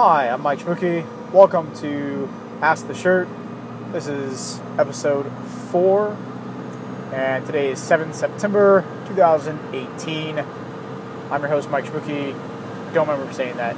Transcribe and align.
Hi, 0.00 0.28
I'm 0.28 0.42
Mike 0.42 0.60
Schmucki. 0.60 1.04
Welcome 1.32 1.74
to 1.78 2.28
Ask 2.62 2.86
the 2.86 2.94
Shirt. 2.94 3.26
This 3.90 4.06
is 4.06 4.60
episode 4.78 5.28
4, 5.72 6.16
and 7.12 7.44
today 7.44 7.72
is 7.72 7.80
7th 7.80 8.14
September 8.14 8.84
2018. 9.08 10.38
I'm 10.38 11.40
your 11.40 11.48
host, 11.48 11.68
Mike 11.70 11.86
Schmucki. 11.86 12.32
Don't 12.94 13.08
remember 13.08 13.32
saying 13.32 13.56
that. 13.56 13.74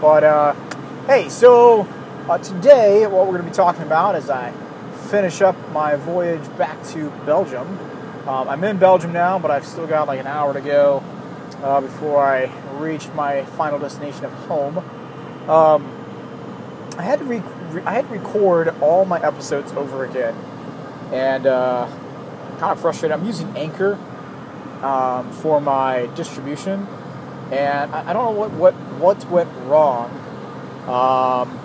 But, 0.00 0.24
uh, 0.24 0.54
hey, 1.06 1.28
so 1.28 1.82
uh, 2.30 2.38
today 2.38 3.06
what 3.06 3.26
we're 3.26 3.32
going 3.32 3.44
to 3.44 3.50
be 3.50 3.54
talking 3.54 3.82
about 3.82 4.14
as 4.14 4.30
I 4.30 4.52
finish 5.10 5.42
up 5.42 5.54
my 5.72 5.96
voyage 5.96 6.48
back 6.56 6.82
to 6.94 7.10
Belgium. 7.26 7.78
Um, 8.26 8.48
I'm 8.48 8.64
in 8.64 8.78
Belgium 8.78 9.12
now, 9.12 9.38
but 9.38 9.50
I've 9.50 9.66
still 9.66 9.86
got 9.86 10.08
like 10.08 10.18
an 10.18 10.28
hour 10.28 10.54
to 10.54 10.62
go 10.62 11.04
uh, 11.62 11.82
before 11.82 12.24
I 12.24 12.50
reach 12.78 13.08
my 13.08 13.44
final 13.44 13.78
destination 13.78 14.24
of 14.24 14.32
home. 14.32 14.82
Um, 15.48 15.94
I 16.98 17.02
had 17.02 17.20
to 17.20 17.24
re- 17.24 17.42
re- 17.70 17.82
I 17.82 17.92
had 17.92 18.08
to 18.08 18.12
record 18.12 18.74
all 18.80 19.04
my 19.04 19.20
episodes 19.20 19.72
over 19.72 20.04
again, 20.04 20.34
and 21.12 21.46
uh, 21.46 21.88
kind 22.58 22.72
of 22.72 22.80
frustrated. 22.80 23.18
I'm 23.18 23.24
using 23.24 23.56
Anchor 23.56 23.98
um, 24.82 25.32
for 25.32 25.60
my 25.60 26.06
distribution, 26.14 26.86
and 27.50 27.94
I, 27.94 28.10
I, 28.10 28.12
don't 28.12 28.24
know 28.24 28.40
what 28.40 28.50
what 28.52 28.74
what 28.98 29.24
went 29.30 29.50
wrong. 29.66 30.10
Um, 30.84 31.58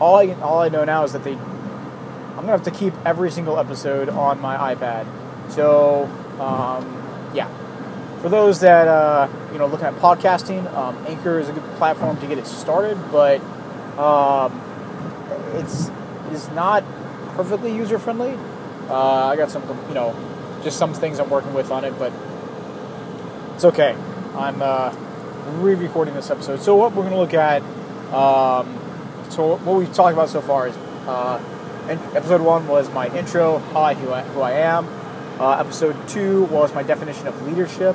all 0.00 0.16
I 0.16 0.32
all 0.40 0.60
I 0.60 0.68
know 0.68 0.84
now 0.84 1.04
is 1.04 1.12
that 1.12 1.24
they 1.24 1.32
I'm 1.34 2.42
gonna 2.42 2.52
have 2.52 2.64
to 2.64 2.70
keep 2.70 2.94
every 3.04 3.30
single 3.30 3.58
episode 3.58 4.08
on 4.08 4.40
my 4.40 4.74
iPad. 4.74 5.06
So 5.50 6.04
um, 6.38 7.30
yeah, 7.34 7.48
for 8.26 8.30
those 8.30 8.58
that 8.58 8.88
uh, 8.88 9.28
you 9.52 9.58
know 9.60 9.66
looking 9.68 9.86
at 9.86 9.94
podcasting, 9.98 10.66
um, 10.74 10.98
Anchor 11.06 11.38
is 11.38 11.48
a 11.48 11.52
good 11.52 11.62
platform 11.76 12.18
to 12.18 12.26
get 12.26 12.38
it 12.38 12.44
started, 12.44 12.98
but 13.12 13.40
um, 14.00 14.50
it's 15.54 15.92
it's 16.32 16.50
not 16.50 16.82
perfectly 17.36 17.72
user 17.72 18.00
friendly. 18.00 18.36
Uh, 18.90 19.26
I 19.28 19.36
got 19.36 19.52
some 19.52 19.62
you 19.86 19.94
know 19.94 20.12
just 20.64 20.76
some 20.76 20.92
things 20.92 21.20
I'm 21.20 21.30
working 21.30 21.54
with 21.54 21.70
on 21.70 21.84
it, 21.84 21.96
but 22.00 22.12
it's 23.54 23.64
okay. 23.64 23.94
I'm 24.34 24.60
uh, 24.60 24.92
re-recording 25.60 26.14
this 26.14 26.28
episode. 26.28 26.60
So 26.60 26.74
what 26.74 26.94
we're 26.94 27.08
going 27.08 27.14
to 27.14 27.20
look 27.20 27.32
at, 27.32 27.62
um, 28.12 28.66
so 29.30 29.54
what 29.58 29.76
we've 29.76 29.94
talked 29.94 30.14
about 30.14 30.30
so 30.30 30.40
far 30.40 30.66
is 30.66 30.76
uh, 31.06 31.40
episode 32.16 32.40
one 32.40 32.66
was 32.66 32.92
my 32.92 33.06
intro, 33.16 33.58
hi, 33.58 33.94
who 33.94 34.12
I, 34.12 34.22
who 34.22 34.40
I 34.40 34.50
am. 34.50 34.88
Uh, 35.38 35.58
episode 35.60 36.08
two 36.08 36.46
was 36.46 36.74
my 36.74 36.82
definition 36.82 37.28
of 37.28 37.40
leadership. 37.42 37.94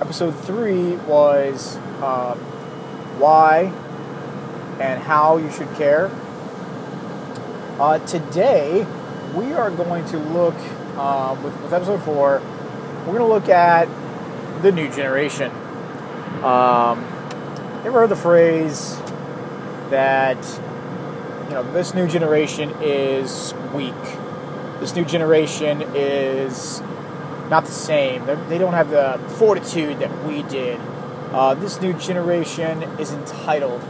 Episode 0.00 0.30
three 0.30 0.94
was 1.08 1.76
um, 2.00 2.38
why 3.18 3.62
and 4.78 5.02
how 5.02 5.38
you 5.38 5.50
should 5.50 5.68
care. 5.74 6.08
Uh, 7.80 7.98
today, 8.06 8.86
we 9.34 9.52
are 9.54 9.72
going 9.72 10.04
to 10.04 10.18
look, 10.18 10.54
uh, 10.96 11.36
with, 11.42 11.60
with, 11.62 11.72
episode 11.72 12.00
four, 12.04 12.40
we're 13.00 13.18
going 13.18 13.18
to 13.18 13.24
look 13.24 13.48
at 13.48 13.88
the 14.62 14.70
new 14.70 14.88
generation. 14.88 15.50
Um, 16.44 17.04
ever 17.84 18.00
heard 18.00 18.10
the 18.10 18.16
phrase 18.16 18.96
that, 19.90 20.38
you 21.48 21.54
know, 21.54 21.72
this 21.72 21.92
new 21.92 22.06
generation 22.06 22.72
is 22.80 23.52
weak? 23.74 23.94
This 24.78 24.94
new 24.94 25.04
generation 25.04 25.82
is 25.96 26.82
not 27.48 27.64
the 27.64 27.72
same. 27.72 28.26
They're, 28.26 28.36
they 28.36 28.58
do 28.58 28.64
not 28.64 28.74
have 28.74 28.90
the 28.90 29.18
fortitude 29.36 29.98
that 30.00 30.24
we 30.24 30.42
did. 30.42 30.80
Uh, 31.32 31.54
this 31.54 31.80
new 31.80 31.92
generation 31.94 32.82
is 32.98 33.12
entitled. 33.12 33.82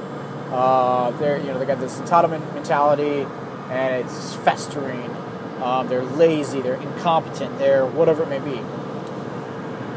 Uh, 0.50 1.10
they're 1.18 1.38
you 1.38 1.44
know 1.44 1.58
they 1.58 1.66
got 1.66 1.78
this 1.78 1.98
entitlement 1.98 2.54
mentality, 2.54 3.26
and 3.70 4.04
it's 4.04 4.34
festering. 4.36 5.14
Um, 5.62 5.88
they're 5.88 6.02
lazy. 6.02 6.60
They're 6.60 6.80
incompetent. 6.80 7.58
They're 7.58 7.86
whatever 7.86 8.22
it 8.22 8.28
may 8.28 8.38
be. 8.38 8.58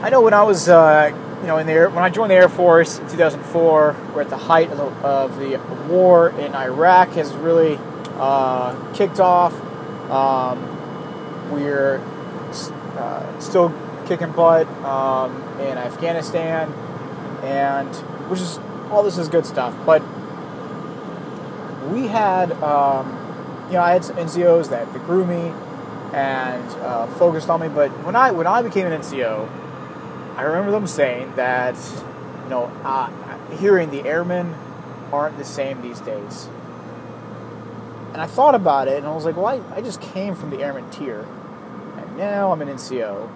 I 0.02 0.10
know 0.10 0.22
when 0.22 0.34
I 0.34 0.44
was 0.44 0.68
uh, 0.68 1.12
you 1.42 1.48
know 1.48 1.58
in 1.58 1.68
the 1.68 1.74
air, 1.74 1.90
when 1.90 2.04
I 2.04 2.10
joined 2.10 2.32
the 2.32 2.36
Air 2.36 2.50
Force 2.50 3.00
in 3.00 3.10
2004, 3.10 3.96
we're 4.14 4.22
at 4.22 4.30
the 4.30 4.38
height 4.38 4.70
of 4.72 4.78
the, 4.78 5.08
of 5.08 5.40
the 5.40 5.58
war 5.92 6.30
in 6.30 6.54
Iraq 6.54 7.10
has 7.10 7.34
really 7.34 7.80
uh, 8.18 8.94
kicked 8.94 9.20
off. 9.20 9.54
Um, 10.10 11.52
we're 11.52 12.02
uh, 13.02 13.40
still 13.40 13.74
kicking 14.06 14.32
butt 14.32 14.68
um, 14.84 15.36
in 15.60 15.78
Afghanistan, 15.78 16.72
and 17.44 17.94
which 18.30 18.40
is 18.40 18.60
all 18.92 19.04
this 19.04 19.18
is 19.18 19.28
good 19.28 19.46
stuff. 19.46 19.76
But 19.86 20.02
we 21.92 22.08
had, 22.08 22.52
um, 22.64 23.08
you 23.68 23.74
know, 23.74 23.82
I 23.82 23.94
had 23.94 24.06
some 24.06 24.18
NCOs 24.18 24.70
that, 24.70 24.92
grew 25.06 25.26
me 25.26 25.54
and 26.14 26.70
uh, 26.82 27.08
focused 27.18 27.50
on 27.50 27.62
me. 27.62 27.70
But 27.70 27.90
when 28.06 28.16
I 28.16 28.32
when 28.32 28.48
I 28.48 28.62
became 28.62 28.86
an 28.86 29.02
NCO, 29.02 29.50
I 30.36 30.44
remember 30.44 30.72
them 30.72 30.88
saying 30.88 31.36
that, 31.36 31.76
you 32.44 32.50
know, 32.50 32.66
uh, 32.84 33.10
hearing 33.58 33.90
the 33.92 34.08
airmen 34.08 34.56
aren't 35.12 35.38
the 35.38 35.46
same 35.46 35.82
these 35.82 36.00
days. 36.02 36.48
And 38.14 38.22
I 38.22 38.28
thought 38.28 38.56
about 38.56 38.90
it, 38.90 38.98
and 38.98 39.08
I 39.08 39.16
was 39.16 39.24
like, 39.24 39.38
well, 39.38 39.48
I, 39.48 39.62
I 39.76 39.82
just 39.82 40.02
came 40.02 40.36
from 40.36 40.50
the 40.50 40.62
airman 40.62 40.90
tier 40.90 41.26
now 42.18 42.52
I'm 42.52 42.62
an 42.62 42.68
NCO. 42.68 43.30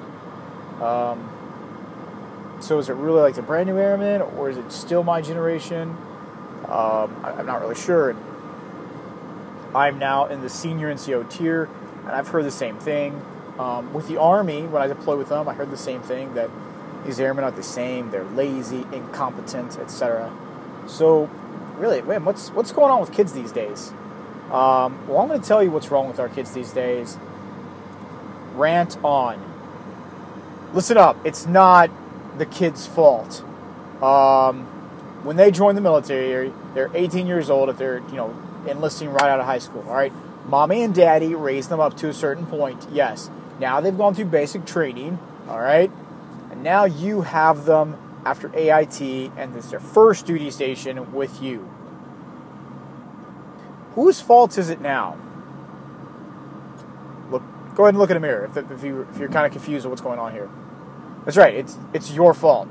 Um, 0.81 1.30
so 2.62 2.80
is 2.80 2.90
it 2.90 2.94
really 2.94 3.22
like 3.22 3.36
the 3.36 3.41
brand 3.41 3.68
new 3.69 3.78
airman, 3.78 4.22
or 4.22 4.50
is 4.50 4.58
it 4.58 4.72
still 4.72 5.03
my 5.03 5.22
generation? 5.22 5.90
Um, 6.68 7.22
I, 7.24 7.35
am 7.38 7.46
not 7.46 7.62
really 7.62 7.75
sure. 7.75 8.16
I'm 9.74 10.00
now 10.00 10.25
in 10.25 10.41
the 10.41 10.50
senior 10.50 10.94
NCO 10.94 11.30
tier, 11.30 11.69
and 12.03 12.12
I've 12.12 12.30
heard 12.30 12.46
the 12.46 12.52
same 12.52 12.78
thing. 12.80 13.22
Um, 13.59 13.94
with 13.94 14.08
the 14.08 14.18
Army, 14.18 14.64
when 14.64 14.81
I 14.81 14.88
deployed 14.88 15.18
with 15.18 15.30
them, 15.30 15.47
I 15.47 15.53
heard 15.53 15.72
the 15.72 15.78
same 15.78 16.02
thing 16.02 16.34
that 16.34 16.50
these 17.06 17.19
airmen 17.19 17.44
are 17.44 17.52
the 17.52 17.64
same. 17.64 18.12
They're 18.12 18.24
lazy, 18.24 18.85
incompetent, 18.91 19.78
etc. 19.78 20.34
So, 20.88 21.30
really, 21.78 22.02
man, 22.02 22.25
what's 22.25 22.50
what's 22.50 22.72
going 22.72 22.91
on 22.91 23.00
with 23.00 23.14
kids 23.14 23.34
these 23.34 23.52
days? 23.52 23.94
Um, 24.52 25.08
well, 25.08 25.19
I'm 25.19 25.28
going 25.28 25.41
to 25.41 25.47
tell 25.47 25.64
you 25.64 25.72
what's 25.72 25.90
wrong 25.90 26.08
with 26.08 26.19
our 26.19 26.30
kids 26.30 26.53
these 26.53 26.72
days 26.72 27.18
rant 28.57 28.97
on. 29.03 29.41
Listen 30.73 30.97
up, 30.97 31.17
it's 31.25 31.45
not 31.45 31.89
the 32.38 32.45
kid's 32.45 32.85
fault. 32.85 33.43
Um, 34.01 34.66
when 35.23 35.38
they 35.38 35.51
join 35.51 35.75
the 35.75 35.81
military, 35.81 36.53
they're 36.73 36.91
18 36.93 37.27
years 37.27 37.49
old 37.49 37.69
if 37.69 37.77
they're, 37.77 37.99
you 38.09 38.16
know, 38.16 38.35
enlisting 38.67 39.09
right 39.09 39.29
out 39.29 39.39
of 39.39 39.45
high 39.45 39.59
school, 39.59 39.83
all 39.88 39.95
right? 39.95 40.13
Mommy 40.47 40.83
and 40.83 40.93
daddy 40.93 41.33
raised 41.33 41.69
them 41.69 41.79
up 41.79 41.97
to 41.97 42.09
a 42.09 42.13
certain 42.13 42.45
point, 42.45 42.88
yes. 42.91 43.29
Now 43.59 43.79
they've 43.81 43.97
gone 43.97 44.13
through 44.13 44.25
basic 44.25 44.66
training, 44.66 45.17
all 45.47 45.59
right? 45.59 45.91
And 46.51 46.63
now 46.63 46.85
you 46.85 47.22
have 47.22 47.66
them 47.66 47.97
after 48.25 48.53
AIT, 48.55 49.01
and 49.37 49.55
it's 49.55 49.72
their 49.72 49.79
first 49.79 50.25
duty 50.25 50.51
station 50.51 51.13
with 51.13 51.41
you. 51.41 51.69
Whose 53.93 54.19
fault 54.19 54.57
is 54.57 54.69
it 54.69 54.81
now? 54.81 55.17
Go 57.75 57.84
ahead 57.84 57.94
and 57.94 58.00
look 58.00 58.09
in 58.09 58.18
a 58.18 58.22
mirror 58.22 58.46
if, 58.46 58.72
if, 58.72 58.84
you, 58.84 59.08
if 59.12 59.18
you're 59.18 59.30
kind 59.30 59.46
of 59.46 59.52
confused 59.52 59.86
with 59.86 59.91
what's 59.91 60.02
going 60.02 60.18
on 60.18 60.31
here. 60.31 60.50
That's 61.25 61.38
right, 61.38 61.53
it's, 61.53 61.78
it's 61.94 62.12
your 62.12 62.34
fault. 62.34 62.69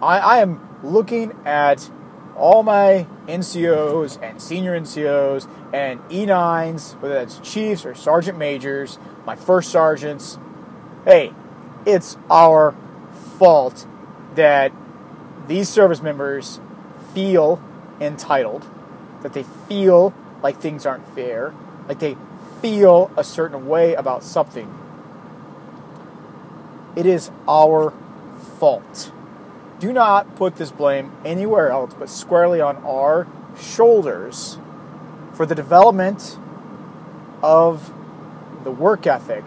I, 0.00 0.18
I 0.18 0.38
am 0.38 0.66
looking 0.82 1.32
at 1.44 1.90
all 2.36 2.62
my 2.62 3.06
NCOs 3.26 4.22
and 4.22 4.40
senior 4.40 4.78
NCOs 4.78 5.48
and 5.74 6.00
E9s, 6.08 7.00
whether 7.00 7.14
that's 7.14 7.38
chiefs 7.40 7.84
or 7.84 7.94
sergeant 7.94 8.38
majors, 8.38 8.98
my 9.26 9.36
first 9.36 9.70
sergeants. 9.70 10.38
Hey, 11.04 11.32
it's 11.84 12.16
our 12.30 12.74
fault 13.38 13.86
that 14.36 14.72
these 15.48 15.68
service 15.68 16.00
members 16.00 16.60
feel 17.12 17.62
entitled, 18.00 18.66
that 19.22 19.32
they 19.32 19.42
feel 19.42 20.14
like 20.42 20.60
things 20.60 20.86
aren't 20.86 21.06
fair, 21.14 21.52
like 21.88 21.98
they 21.98 22.16
feel 22.60 23.10
a 23.16 23.24
certain 23.24 23.68
way 23.68 23.94
about 23.94 24.22
something. 24.22 24.72
It 26.96 27.06
is 27.06 27.30
our 27.46 27.92
fault. 28.58 29.12
Do 29.78 29.92
not 29.92 30.34
put 30.36 30.56
this 30.56 30.72
blame 30.72 31.12
anywhere 31.24 31.70
else 31.70 31.94
but 31.94 32.08
squarely 32.08 32.60
on 32.60 32.76
our 32.78 33.26
shoulders 33.60 34.58
for 35.34 35.46
the 35.46 35.54
development 35.54 36.36
of 37.42 37.92
the 38.64 38.70
work 38.70 39.06
ethic 39.06 39.44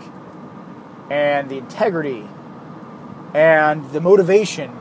and 1.10 1.50
the 1.50 1.58
integrity 1.58 2.26
and 3.34 3.92
the 3.92 4.00
motivation 4.00 4.72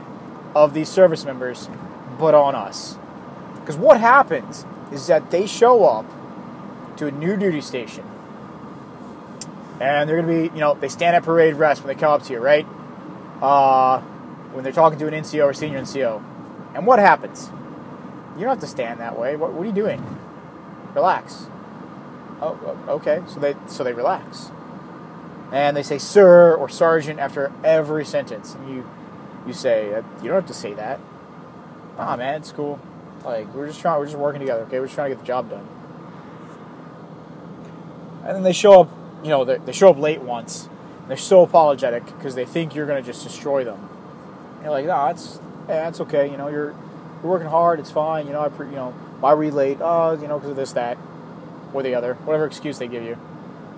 of 0.55 0.73
these 0.73 0.89
service 0.89 1.25
members, 1.25 1.69
but 2.17 2.33
on 2.33 2.55
us. 2.55 2.97
Because 3.55 3.75
what 3.75 3.99
happens 3.99 4.65
is 4.91 5.07
that 5.07 5.31
they 5.31 5.45
show 5.45 5.85
up 5.85 6.05
to 6.97 7.07
a 7.07 7.11
new 7.11 7.35
duty 7.35 7.61
station 7.61 8.05
and 9.81 10.07
they're 10.07 10.21
going 10.21 10.43
to 10.43 10.49
be, 10.49 10.55
you 10.55 10.61
know, 10.61 10.75
they 10.75 10.87
stand 10.87 11.15
at 11.15 11.23
parade 11.23 11.55
rest 11.55 11.83
when 11.83 11.93
they 11.93 11.99
come 11.99 12.11
up 12.11 12.21
to 12.23 12.33
you, 12.33 12.39
right? 12.39 12.67
Uh, 13.41 13.99
when 14.51 14.63
they're 14.63 14.71
talking 14.71 14.99
to 14.99 15.07
an 15.07 15.13
NCO 15.13 15.45
or 15.45 15.53
senior 15.53 15.81
NCO. 15.81 16.23
And 16.75 16.85
what 16.85 16.99
happens? 16.99 17.49
You 18.35 18.41
don't 18.41 18.49
have 18.49 18.59
to 18.59 18.67
stand 18.67 18.99
that 18.99 19.17
way. 19.17 19.35
What, 19.35 19.53
what 19.53 19.63
are 19.63 19.65
you 19.65 19.71
doing? 19.71 20.05
Relax. 20.93 21.47
Oh, 22.41 22.77
okay. 22.87 23.21
So 23.27 23.39
they 23.39 23.55
so 23.67 23.83
they 23.83 23.93
relax, 23.93 24.49
and 25.51 25.77
they 25.77 25.83
say 25.83 25.99
sir 25.99 26.55
or 26.55 26.69
sergeant 26.69 27.19
after 27.19 27.51
every 27.63 28.03
sentence, 28.03 28.55
and 28.55 28.67
you 28.67 28.89
you 29.45 29.53
say 29.53 29.87
you 30.21 30.27
don't 30.27 30.33
have 30.33 30.47
to 30.47 30.53
say 30.53 30.73
that. 30.73 30.99
Ah, 31.97 32.15
man, 32.15 32.35
it's 32.35 32.51
cool. 32.51 32.79
Like 33.23 33.53
we're 33.53 33.67
just 33.67 33.79
trying, 33.79 33.99
we're 33.99 34.07
just 34.07 34.17
working 34.17 34.39
together. 34.39 34.63
Okay, 34.63 34.79
we're 34.79 34.87
just 34.87 34.95
trying 34.95 35.11
to 35.11 35.15
get 35.15 35.21
the 35.21 35.27
job 35.27 35.51
done. 35.51 35.67
And 38.25 38.35
then 38.35 38.43
they 38.43 38.53
show 38.53 38.81
up, 38.81 38.89
you 39.23 39.29
know, 39.29 39.43
they, 39.43 39.71
show 39.71 39.89
up 39.89 39.97
late 39.97 40.21
once. 40.21 40.69
They're 41.07 41.17
so 41.17 41.43
apologetic 41.43 42.05
because 42.05 42.35
they 42.35 42.45
think 42.45 42.75
you're 42.75 42.85
going 42.85 43.01
to 43.01 43.05
just 43.05 43.23
destroy 43.23 43.63
them. 43.63 43.89
And 44.55 44.63
you're 44.63 44.71
like, 44.71 44.85
no, 44.85 45.07
that's 45.07 45.39
that's 45.67 46.01
okay. 46.01 46.29
You 46.29 46.37
know, 46.37 46.47
you're 46.47 46.71
you're 47.21 47.31
working 47.31 47.47
hard. 47.47 47.79
It's 47.79 47.91
fine. 47.91 48.27
You 48.27 48.33
know, 48.33 48.41
I 48.41 48.49
pre- 48.49 48.67
you 48.67 48.75
know 48.75 48.91
why 49.19 49.33
were 49.33 49.43
you 49.43 49.51
late? 49.51 49.77
Oh, 49.81 50.13
you 50.19 50.27
know, 50.27 50.37
because 50.37 50.51
of 50.51 50.55
this, 50.55 50.73
that, 50.73 50.97
or 51.73 51.83
the 51.83 51.95
other, 51.95 52.15
whatever 52.15 52.45
excuse 52.45 52.79
they 52.79 52.87
give 52.87 53.03
you. 53.03 53.17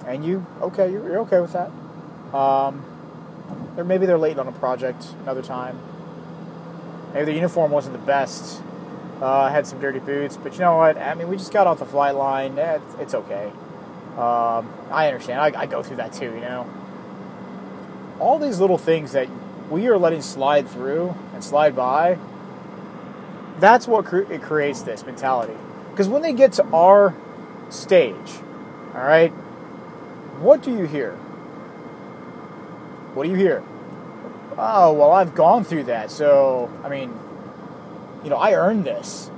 And 0.07 0.25
you 0.25 0.45
okay? 0.61 0.91
You're, 0.91 1.03
you're 1.03 1.19
okay 1.19 1.39
with 1.39 1.53
that. 1.53 1.69
Um, 2.35 2.83
or 3.77 3.83
maybe 3.83 4.05
they're 4.05 4.17
late 4.17 4.37
on 4.39 4.47
a 4.47 4.51
project 4.51 5.05
another 5.23 5.41
time. 5.41 5.79
Maybe 7.13 7.25
the 7.25 7.33
uniform 7.33 7.71
wasn't 7.71 7.93
the 7.93 8.05
best. 8.05 8.61
Uh, 9.21 9.49
had 9.49 9.67
some 9.67 9.79
dirty 9.79 9.99
boots, 9.99 10.35
but 10.35 10.53
you 10.53 10.59
know 10.59 10.77
what? 10.77 10.97
I 10.97 11.13
mean, 11.13 11.27
we 11.27 11.37
just 11.37 11.53
got 11.53 11.67
off 11.67 11.79
the 11.79 11.85
flight 11.85 12.15
line. 12.15 12.57
It's, 12.57 12.95
it's 12.99 13.13
okay. 13.13 13.51
Um, 14.13 14.71
I 14.91 15.07
understand. 15.07 15.39
I, 15.39 15.61
I, 15.61 15.65
go 15.65 15.81
through 15.81 15.95
that 15.97 16.13
too, 16.13 16.25
you 16.25 16.41
know. 16.41 16.71
All 18.19 18.37
these 18.37 18.59
little 18.59 18.77
things 18.77 19.13
that 19.13 19.27
we 19.71 19.87
are 19.87 19.97
letting 19.97 20.21
slide 20.21 20.69
through 20.69 21.15
and 21.33 21.43
slide 21.43 21.75
by, 21.75 22.19
that's 23.59 23.87
what 23.87 24.05
cre- 24.05 24.31
it 24.31 24.43
creates 24.43 24.83
this 24.83 25.03
mentality. 25.03 25.55
Because 25.89 26.07
when 26.07 26.21
they 26.21 26.33
get 26.33 26.53
to 26.53 26.65
our 26.65 27.15
stage, 27.69 28.15
all 28.93 29.01
right, 29.01 29.31
what 30.39 30.61
do 30.61 30.71
you 30.71 30.85
hear? 30.85 31.13
What 33.15 33.23
do 33.23 33.31
you 33.31 33.35
hear? 33.35 33.63
Oh, 34.59 34.93
well, 34.93 35.11
I've 35.11 35.33
gone 35.33 35.63
through 35.63 35.85
that, 35.85 36.11
so, 36.11 36.71
I 36.83 36.89
mean, 36.89 37.11
you 38.23 38.29
know, 38.29 38.37
I 38.37 38.53
earned 38.53 38.85
this. 38.85 39.29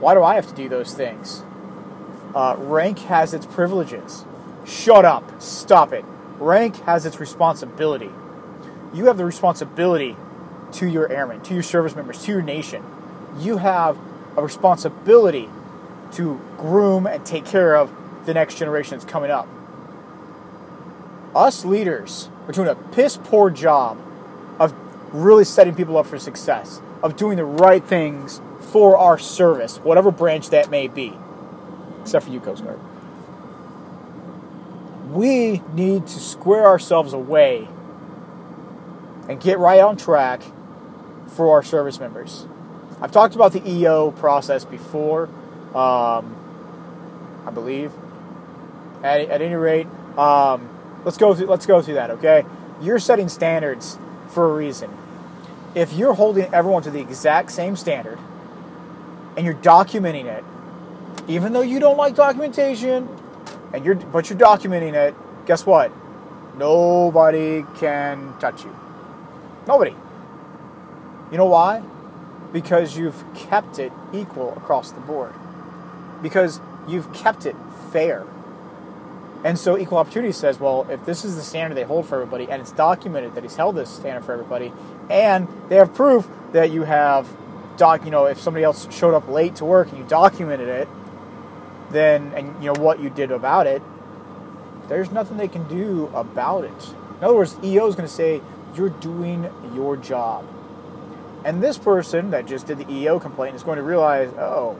Why 0.00 0.12
do 0.12 0.22
I 0.22 0.34
have 0.34 0.46
to 0.48 0.54
do 0.54 0.68
those 0.68 0.92
things? 0.92 1.42
Uh, 2.36 2.54
rank 2.58 2.98
has 2.98 3.32
its 3.32 3.46
privileges. 3.46 4.26
Shut 4.66 5.06
up. 5.06 5.40
Stop 5.40 5.94
it. 5.94 6.04
Rank 6.38 6.76
has 6.82 7.06
its 7.06 7.18
responsibility. 7.18 8.10
You 8.92 9.06
have 9.06 9.16
the 9.16 9.24
responsibility 9.24 10.18
to 10.72 10.86
your 10.86 11.10
airmen, 11.10 11.40
to 11.44 11.54
your 11.54 11.62
service 11.62 11.96
members, 11.96 12.22
to 12.24 12.32
your 12.32 12.42
nation. 12.42 12.84
You 13.38 13.56
have 13.56 13.96
a 14.36 14.42
responsibility 14.42 15.48
to 16.12 16.38
groom 16.58 17.06
and 17.06 17.24
take 17.24 17.46
care 17.46 17.74
of 17.74 17.90
the 18.26 18.34
next 18.34 18.58
generation 18.58 18.98
that's 18.98 19.10
coming 19.10 19.30
up. 19.30 19.48
Us 21.34 21.64
leaders 21.64 22.28
are 22.46 22.52
doing 22.52 22.68
a 22.68 22.74
piss 22.74 23.16
poor 23.16 23.48
job 23.48 23.98
of 24.58 24.74
really 25.10 25.44
setting 25.44 25.74
people 25.74 25.96
up 25.96 26.04
for 26.04 26.18
success 26.18 26.82
of 27.02 27.16
doing 27.16 27.36
the 27.36 27.44
right 27.44 27.84
things 27.84 28.42
for 28.60 28.98
our 28.98 29.18
service, 29.18 29.78
whatever 29.78 30.10
branch 30.10 30.50
that 30.50 30.70
may 30.70 30.88
be, 30.88 31.14
except 32.06 32.26
for 32.26 32.32
you, 32.32 32.40
Coast 32.40 32.64
Guard. 32.64 32.78
We 35.12 35.62
need 35.74 36.06
to 36.06 36.18
square 36.18 36.66
ourselves 36.66 37.12
away 37.12 37.68
and 39.28 39.40
get 39.40 39.58
right 39.58 39.80
on 39.80 39.96
track 39.96 40.42
for 41.28 41.52
our 41.52 41.62
service 41.62 42.00
members. 42.00 42.46
I've 43.00 43.12
talked 43.12 43.34
about 43.34 43.52
the 43.52 43.68
EO 43.68 44.10
process 44.12 44.64
before, 44.64 45.24
um, 45.74 46.34
I 47.46 47.50
believe. 47.52 47.92
At, 49.02 49.20
at 49.20 49.42
any 49.42 49.54
rate, 49.54 49.86
um, 50.16 50.68
let's 51.04 51.18
go 51.18 51.34
through, 51.34 51.46
let's 51.46 51.66
go 51.66 51.82
through 51.82 51.94
that. 51.94 52.10
Okay, 52.12 52.44
you're 52.80 52.98
setting 52.98 53.28
standards 53.28 53.98
for 54.28 54.50
a 54.50 54.54
reason 54.56 54.90
if 55.76 55.92
you're 55.92 56.14
holding 56.14 56.52
everyone 56.54 56.82
to 56.82 56.90
the 56.90 57.00
exact 57.00 57.52
same 57.52 57.76
standard 57.76 58.18
and 59.36 59.44
you're 59.44 59.54
documenting 59.54 60.24
it, 60.24 60.42
even 61.28 61.52
though 61.52 61.62
you 61.62 61.80
don't 61.80 61.96
like 61.96 62.14
documentation, 62.14 63.08
and 63.72 63.84
you're 63.84 63.94
but 63.94 64.30
you're 64.30 64.38
documenting 64.38 64.94
it, 64.94 65.14
guess 65.46 65.66
what? 65.66 65.92
Nobody 66.56 67.64
can 67.76 68.34
touch 68.38 68.64
you. 68.64 68.74
Nobody. 69.66 69.94
You 71.30 71.36
know 71.36 71.46
why? 71.46 71.82
Because 72.52 72.96
you've 72.96 73.24
kept 73.34 73.78
it 73.78 73.92
equal 74.12 74.56
across 74.56 74.92
the 74.92 75.00
board. 75.00 75.34
Because 76.22 76.60
you've 76.88 77.12
kept 77.12 77.44
it 77.44 77.56
fair. 77.92 78.24
And 79.44 79.58
so 79.58 79.76
Equal 79.76 79.98
Opportunity 79.98 80.32
says, 80.32 80.58
well, 80.58 80.86
if 80.90 81.04
this 81.04 81.24
is 81.24 81.36
the 81.36 81.42
standard 81.42 81.74
they 81.74 81.84
hold 81.84 82.06
for 82.06 82.16
everybody, 82.16 82.50
and 82.50 82.62
it's 82.62 82.72
documented 82.72 83.34
that 83.34 83.42
he's 83.42 83.56
held 83.56 83.76
this 83.76 83.90
standard 83.90 84.24
for 84.24 84.32
everybody, 84.32 84.72
and 85.10 85.46
they 85.68 85.76
have 85.76 85.94
proof 85.94 86.26
that 86.52 86.70
you 86.70 86.82
have 86.84 87.28
doc, 87.76 88.04
you 88.04 88.10
know, 88.10 88.26
if 88.26 88.40
somebody 88.40 88.64
else 88.64 88.92
showed 88.92 89.14
up 89.14 89.28
late 89.28 89.56
to 89.56 89.64
work 89.64 89.88
and 89.88 89.98
you 89.98 90.04
documented 90.04 90.68
it, 90.68 90.88
then 91.90 92.32
and 92.34 92.62
you 92.62 92.72
know 92.72 92.80
what 92.80 93.00
you 93.00 93.10
did 93.10 93.30
about 93.30 93.66
it, 93.66 93.82
there's 94.88 95.10
nothing 95.10 95.36
they 95.36 95.48
can 95.48 95.66
do 95.68 96.10
about 96.14 96.64
it. 96.64 96.94
In 97.18 97.24
other 97.24 97.34
words, 97.34 97.56
EO 97.62 97.86
is 97.86 97.94
going 97.94 98.08
to 98.08 98.14
say 98.14 98.40
you're 98.74 98.90
doing 98.90 99.50
your 99.74 99.96
job. 99.96 100.46
And 101.44 101.62
this 101.62 101.78
person 101.78 102.30
that 102.30 102.46
just 102.46 102.66
did 102.66 102.78
the 102.78 102.92
EO 102.92 103.20
complaint 103.20 103.54
is 103.56 103.62
going 103.62 103.76
to 103.76 103.82
realize, 103.82 104.32
oh, 104.36 104.78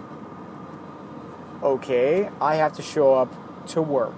okay, 1.62 2.28
I 2.40 2.56
have 2.56 2.72
to 2.74 2.82
show 2.82 3.14
up 3.14 3.32
to 3.68 3.82
work 3.82 4.16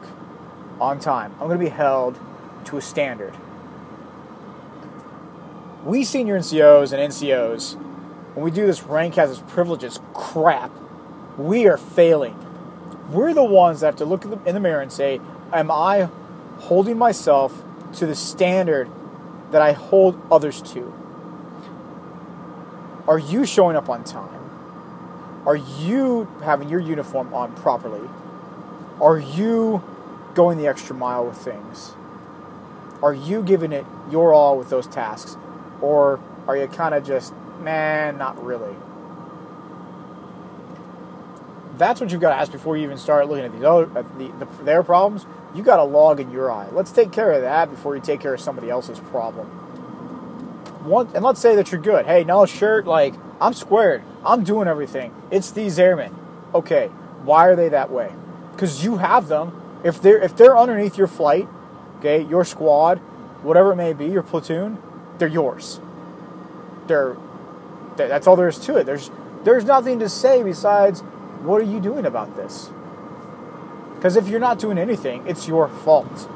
on 0.81 0.99
time. 0.99 1.33
I'm 1.35 1.47
going 1.47 1.59
to 1.59 1.65
be 1.65 1.71
held 1.71 2.19
to 2.67 2.77
a 2.77 2.83
standard. 2.83 3.35
We 5.85 6.05
senior 6.05 6.39
NCOs 6.39 6.93
and 6.93 7.13
NCOs, 7.13 7.75
when 8.35 8.45
we 8.45 8.51
do 8.51 8.67
this 8.67 8.83
rank 8.83 9.15
has 9.15 9.31
its 9.31 9.43
privileges 9.53 10.01
crap, 10.13 10.71
we 11.37 11.67
are 11.67 11.77
failing. 11.77 12.37
We're 13.09 13.33
the 13.33 13.45
ones 13.45 13.81
that 13.81 13.87
have 13.87 13.97
to 13.97 14.05
look 14.05 14.25
in 14.25 14.55
the 14.55 14.61
mirror 14.61 14.81
and 14.81 14.93
say, 14.93 15.21
Am 15.53 15.71
I 15.71 16.11
holding 16.59 16.99
myself 16.99 17.63
to 17.95 18.07
the 18.07 18.15
standard 18.15 18.91
that 19.51 19.63
I 19.63 19.73
hold 19.73 20.21
others 20.31 20.61
to? 20.73 20.93
Are 23.07 23.19
you 23.19 23.47
showing 23.47 23.77
up 23.77 23.89
on 23.89 24.05
time? 24.05 24.39
Are 25.47 25.57
you 25.57 26.29
having 26.45 26.69
your 26.69 26.81
uniform 26.81 27.33
on 27.33 27.55
properly? 27.55 28.07
Are 29.01 29.19
you 29.19 29.83
going 30.35 30.59
the 30.59 30.67
extra 30.67 30.95
mile 30.95 31.25
with 31.25 31.39
things? 31.39 31.95
Are 33.03 33.15
you 33.15 33.43
giving 33.43 33.73
it 33.73 33.87
your 34.11 34.35
all 34.35 34.59
with 34.59 34.69
those 34.69 34.87
tasks? 34.87 35.39
Or 35.81 36.21
are 36.47 36.57
you 36.57 36.67
kind 36.67 36.95
of 36.95 37.07
just, 37.07 37.33
man, 37.63 38.19
not 38.19 38.43
really? 38.45 38.75
That's 41.79 42.01
what 42.01 42.11
you've 42.11 42.21
got 42.21 42.31
to 42.31 42.37
ask 42.37 42.51
before 42.51 42.77
you 42.77 42.85
even 42.85 42.99
start 42.99 43.29
looking 43.29 43.45
at 43.45 43.53
these 43.53 43.63
other 43.63 43.85
at 43.99 44.19
the, 44.19 44.29
the, 44.39 44.65
their 44.65 44.83
problems. 44.83 45.27
You 45.55 45.63
got 45.63 45.79
a 45.79 45.85
log 45.85 46.21
in 46.21 46.31
your 46.31 46.51
eye. 46.51 46.69
Let's 46.73 46.91
take 46.91 47.13
care 47.13 47.33
of 47.33 47.43
that 47.43 47.71
before 47.71 47.95
you 47.95 48.03
take 48.03 48.21
care 48.21 48.35
of 48.35 48.41
somebody 48.41 48.69
else's 48.69 48.99
problem. 48.99 49.47
One, 50.85 51.09
and 51.15 51.25
let's 51.25 51.41
say 51.41 51.55
that 51.57 51.73
you're 51.73 51.81
good. 51.81 52.07
Hey, 52.07 52.25
no 52.25 52.45
shirt, 52.47 52.87
like 52.87 53.15
I'm 53.41 53.55
squared. 53.55 54.03
I'm 54.25 54.45
doing 54.45 54.69
everything. 54.69 55.15
It's 55.31 55.51
these 55.51 55.79
airmen. 55.79 56.15
Okay, 56.55 56.89
why 57.25 57.47
are 57.47 57.57
they 57.57 57.69
that 57.69 57.91
way? 57.91 58.13
Because 58.53 58.85
you 58.85 58.97
have 58.97 59.29
them 59.29 59.53
if 59.85 60.03
they're 60.03 60.19
if 60.19 60.37
they're 60.37 60.57
underneath 60.57 60.99
your 60.99 61.07
flight, 61.07 61.49
okay, 61.99 62.23
your 62.23 62.45
squad, 62.45 62.99
whatever 63.43 63.73
it 63.73 63.77
may 63.77 63.93
be, 63.93 64.07
your 64.07 64.23
platoon, 64.23 64.79
they're 65.19 65.29
yours. 65.29 65.81
They're 66.87 67.17
that's 67.97 68.27
all 68.27 68.37
there 68.37 68.49
is 68.49 68.59
to 68.61 68.77
it. 68.77 68.85
There's 68.85 69.11
there's 69.45 69.65
nothing 69.65 69.99
to 70.01 70.09
say 70.09 70.43
besides 70.43 71.03
what 71.43 71.61
are 71.61 71.65
you 71.65 71.81
doing 71.81 72.07
about 72.07 72.37
this? 72.37 72.71
Because 73.95 74.17
if 74.17 74.29
you're 74.29 74.41
not 74.41 74.59
doing 74.59 74.79
anything, 74.79 75.27
it's 75.27 75.49
your 75.49 75.69
fault. 75.69 76.29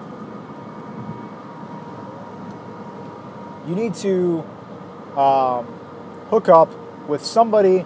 You 3.68 3.76
need 3.76 3.94
to 3.96 4.44
um, 5.16 5.66
hook 6.28 6.48
up 6.48 6.68
with 7.08 7.24
somebody 7.24 7.84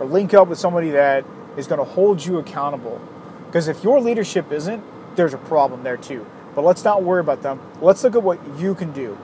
or 0.00 0.06
link 0.06 0.34
up 0.34 0.48
with 0.48 0.58
somebody 0.58 0.90
that 0.90 1.24
is 1.56 1.66
going 1.66 1.78
to 1.78 1.84
hold 1.84 2.24
you 2.24 2.38
accountable 2.38 3.00
because 3.46 3.68
if 3.68 3.82
your 3.82 4.00
leadership 4.00 4.52
isn't, 4.52 4.82
there's 5.16 5.34
a 5.34 5.38
problem 5.38 5.82
there 5.82 5.96
too. 5.96 6.24
But 6.54 6.64
let's 6.64 6.84
not 6.84 7.02
worry 7.02 7.20
about 7.20 7.42
them. 7.42 7.60
Let's 7.80 8.02
look 8.04 8.14
at 8.14 8.22
what 8.22 8.38
you 8.58 8.74
can 8.74 8.92
do. 8.92 9.14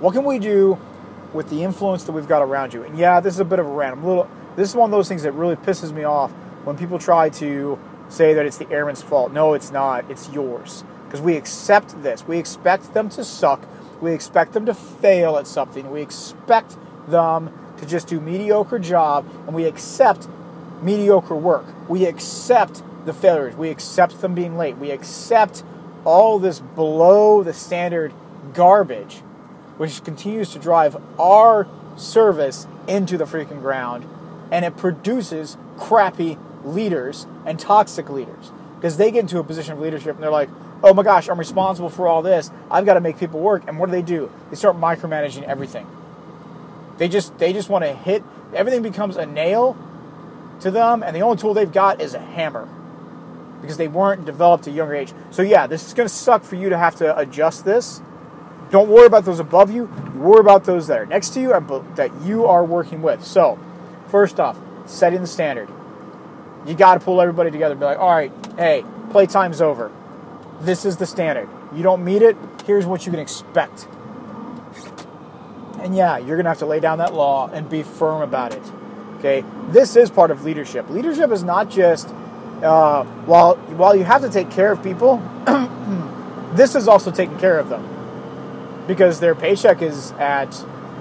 What 0.00 0.12
can 0.12 0.24
we 0.24 0.38
do 0.38 0.78
with 1.32 1.50
the 1.50 1.62
influence 1.62 2.04
that 2.04 2.12
we've 2.12 2.28
got 2.28 2.42
around 2.42 2.74
you? 2.74 2.82
And 2.82 2.98
yeah, 2.98 3.20
this 3.20 3.34
is 3.34 3.40
a 3.40 3.44
bit 3.44 3.58
of 3.58 3.66
a 3.66 3.70
random 3.70 4.04
little. 4.04 4.28
This 4.56 4.70
is 4.70 4.76
one 4.76 4.90
of 4.90 4.92
those 4.92 5.08
things 5.08 5.22
that 5.22 5.32
really 5.32 5.56
pisses 5.56 5.92
me 5.92 6.04
off 6.04 6.32
when 6.66 6.76
people 6.76 6.98
try 6.98 7.28
to 7.28 7.78
say 8.08 8.34
that 8.34 8.44
it's 8.44 8.56
the 8.56 8.68
airman's 8.70 9.00
fault. 9.00 9.32
No, 9.32 9.54
it's 9.54 9.70
not. 9.70 10.10
It's 10.10 10.28
yours. 10.30 10.82
Because 11.04 11.20
we 11.20 11.36
accept 11.36 12.02
this. 12.02 12.26
We 12.26 12.38
expect 12.38 12.92
them 12.92 13.08
to 13.10 13.24
suck. 13.24 13.68
We 14.00 14.12
expect 14.12 14.52
them 14.52 14.66
to 14.66 14.74
fail 14.74 15.36
at 15.36 15.46
something. 15.46 15.92
We 15.92 16.02
expect 16.02 16.76
them 17.06 17.56
to 17.78 17.86
just 17.86 18.08
do 18.08 18.20
mediocre 18.20 18.80
job, 18.80 19.28
and 19.46 19.54
we 19.54 19.64
accept 19.64 20.26
mediocre 20.82 21.36
work. 21.36 21.66
We 21.88 22.04
accept 22.04 22.82
the 23.04 23.12
failures. 23.12 23.54
We 23.54 23.70
accept 23.70 24.20
them 24.20 24.34
being 24.34 24.58
late. 24.58 24.76
We 24.76 24.90
accept 24.90 25.62
all 26.04 26.40
this 26.40 26.58
below 26.58 27.44
the 27.44 27.52
standard 27.52 28.12
garbage, 28.54 29.18
which 29.76 30.02
continues 30.02 30.50
to 30.50 30.58
drive 30.58 30.96
our 31.16 31.68
service 31.96 32.66
into 32.88 33.16
the 33.16 33.24
freaking 33.24 33.60
ground. 33.60 34.04
And 34.50 34.64
it 34.64 34.76
produces 34.76 35.56
crappy 35.76 36.38
leaders 36.66 37.26
and 37.44 37.58
toxic 37.58 38.10
leaders 38.10 38.52
because 38.76 38.96
they 38.96 39.10
get 39.10 39.20
into 39.20 39.38
a 39.38 39.44
position 39.44 39.72
of 39.72 39.80
leadership 39.80 40.14
and 40.14 40.22
they're 40.22 40.30
like, 40.30 40.50
oh 40.82 40.92
my 40.92 41.02
gosh, 41.02 41.28
I'm 41.28 41.38
responsible 41.38 41.88
for 41.88 42.06
all 42.06 42.22
this. 42.22 42.50
I've 42.70 42.84
got 42.84 42.94
to 42.94 43.00
make 43.00 43.18
people 43.18 43.40
work. 43.40 43.62
And 43.66 43.78
what 43.78 43.86
do 43.86 43.92
they 43.92 44.02
do? 44.02 44.30
They 44.50 44.56
start 44.56 44.76
micromanaging 44.76 45.44
everything. 45.44 45.86
They 46.98 47.08
just 47.08 47.36
they 47.38 47.52
just 47.52 47.68
want 47.68 47.84
to 47.84 47.92
hit 47.92 48.22
everything 48.54 48.82
becomes 48.82 49.16
a 49.16 49.26
nail 49.26 49.76
to 50.60 50.70
them, 50.70 51.02
and 51.02 51.14
the 51.14 51.20
only 51.20 51.36
tool 51.36 51.52
they've 51.52 51.72
got 51.72 52.00
is 52.00 52.14
a 52.14 52.18
hammer 52.18 52.68
because 53.60 53.76
they 53.76 53.88
weren't 53.88 54.24
developed 54.24 54.66
at 54.66 54.72
a 54.72 54.76
younger 54.76 54.94
age. 54.94 55.12
So 55.30 55.42
yeah, 55.42 55.66
this 55.66 55.86
is 55.86 55.94
going 55.94 56.08
to 56.08 56.14
suck 56.14 56.42
for 56.42 56.56
you 56.56 56.68
to 56.70 56.78
have 56.78 56.96
to 56.96 57.18
adjust 57.18 57.64
this. 57.64 58.00
Don't 58.70 58.88
worry 58.88 59.06
about 59.06 59.24
those 59.24 59.38
above 59.38 59.70
you. 59.70 59.84
Worry 60.16 60.40
about 60.40 60.64
those 60.64 60.86
that 60.88 60.98
are 60.98 61.06
next 61.06 61.30
to 61.30 61.40
you 61.40 61.52
and 61.54 61.68
that 61.96 62.10
you 62.22 62.46
are 62.46 62.64
working 62.64 63.00
with. 63.00 63.24
So, 63.24 63.58
first 64.08 64.40
off, 64.40 64.58
setting 64.86 65.20
the 65.20 65.26
standard. 65.26 65.68
You 66.66 66.74
got 66.74 66.94
to 66.94 67.00
pull 67.00 67.20
everybody 67.20 67.50
together. 67.50 67.74
Be 67.74 67.84
like, 67.84 67.98
all 67.98 68.10
right, 68.10 68.32
hey, 68.56 68.84
playtime's 69.10 69.60
over. 69.60 69.92
This 70.60 70.84
is 70.84 70.96
the 70.96 71.06
standard. 71.06 71.48
You 71.74 71.82
don't 71.82 72.04
meet 72.04 72.22
it. 72.22 72.36
Here's 72.66 72.86
what 72.86 73.06
you 73.06 73.12
can 73.12 73.20
expect. 73.20 73.86
And 75.80 75.94
yeah, 75.94 76.18
you're 76.18 76.36
going 76.36 76.44
to 76.44 76.50
have 76.50 76.58
to 76.58 76.66
lay 76.66 76.80
down 76.80 76.98
that 76.98 77.14
law 77.14 77.48
and 77.48 77.68
be 77.68 77.82
firm 77.82 78.22
about 78.22 78.54
it. 78.54 78.62
Okay, 79.18 79.44
this 79.68 79.96
is 79.96 80.10
part 80.10 80.30
of 80.30 80.44
leadership. 80.44 80.90
Leadership 80.90 81.30
is 81.30 81.42
not 81.42 81.70
just 81.70 82.08
uh, 82.62 83.04
while 83.24 83.56
while 83.76 83.94
you 83.94 84.04
have 84.04 84.22
to 84.22 84.30
take 84.30 84.50
care 84.50 84.72
of 84.72 84.82
people, 84.82 85.18
this 86.54 86.74
is 86.74 86.88
also 86.88 87.10
taking 87.10 87.38
care 87.38 87.58
of 87.58 87.68
them 87.68 88.84
because 88.86 89.20
their 89.20 89.34
paycheck 89.34 89.82
is 89.82 90.12
at 90.12 90.54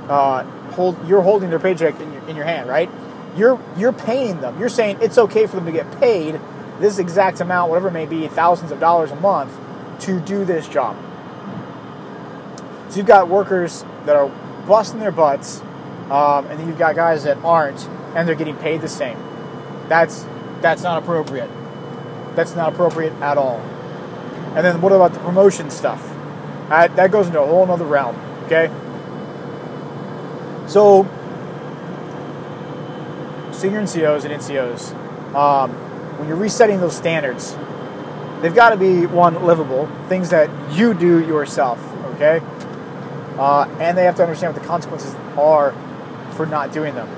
uh, 0.10 0.43
hold. 0.72 0.98
You're 1.07 1.22
holding 1.22 1.50
their 1.50 1.60
paycheck 1.60 2.00
in 2.00 2.13
your, 2.13 2.27
in 2.29 2.36
your 2.36 2.45
hand, 2.45 2.69
right? 2.69 2.89
You're 3.36 3.60
you're 3.77 3.94
paying 3.94 4.42
them. 4.42 4.60
You're 4.60 4.70
saying 4.70 5.00
it's 5.01 5.18
okay 5.18 5.48
for 5.48 5.56
them 5.58 5.65
to 5.65 5.72
get 5.72 6.00
paid 6.00 6.39
this 6.80 7.00
exact 7.00 7.39
amount, 7.39 7.70
whatever 7.70 7.88
it 7.88 7.94
may 7.94 8.06
be, 8.06 8.27
thousands 8.27 8.72
of 8.72 8.80
dollars 8.80 9.12
a 9.12 9.15
month, 9.15 9.58
to 10.01 10.20
do 10.20 10.46
this 10.46 10.68
job. 10.68 10.98
So 12.89 12.98
you've 12.98 13.06
got 13.06 13.30
workers 13.30 13.84
that 14.06 14.15
are 14.15 14.27
busting 14.68 15.00
their 15.00 15.12
butts, 15.12 15.62
um, 16.10 16.46
and 16.48 16.60
then 16.60 16.68
you've 16.68 16.77
got 16.77 16.96
guys 16.96 17.24
that 17.24 17.38
aren't, 17.44 17.88
and 18.15 18.27
they're 18.27 18.36
getting 18.36 18.58
paid 18.58 18.82
the 18.82 18.88
same. 18.88 19.18
That's 19.88 20.25
that's 20.62 20.84
not 20.84 21.01
appropriate. 21.01 21.50
That's 22.36 22.56
not 22.56 22.74
appropriate 22.74 23.13
at 23.22 23.38
all. 23.38 23.60
And 24.56 24.65
then 24.65 24.82
what 24.82 24.92
about 24.92 25.13
the 25.13 25.20
promotion 25.20 25.70
stuff? 25.70 26.01
That, 26.70 26.96
that 26.96 27.12
goes 27.12 27.27
into 27.27 27.42
a 27.42 27.46
whole 27.46 27.70
other 27.70 27.86
realm. 27.86 28.15
Okay. 28.46 28.72
So 30.68 31.04
senior 33.55 33.81
NCOs 33.81 34.25
and 34.25 34.33
NCOs, 34.33 34.93
um, 35.35 35.71
when 36.19 36.27
you're 36.27 36.38
resetting 36.38 36.79
those 36.79 36.95
standards, 36.95 37.55
they've 38.41 38.55
got 38.55 38.69
to 38.69 38.77
be 38.77 39.05
one 39.05 39.45
livable 39.45 39.88
things 40.07 40.29
that 40.29 40.50
you 40.75 40.93
do 40.93 41.25
yourself. 41.25 41.79
Okay. 42.15 42.41
Uh, 43.38 43.67
and 43.79 43.97
they 43.97 44.03
have 44.05 44.15
to 44.15 44.24
understand 44.24 44.53
what 44.53 44.62
the 44.62 44.67
consequences 44.67 45.13
are 45.38 45.74
for 46.35 46.45
not 46.45 46.71
doing 46.71 46.95
them. 46.95 47.09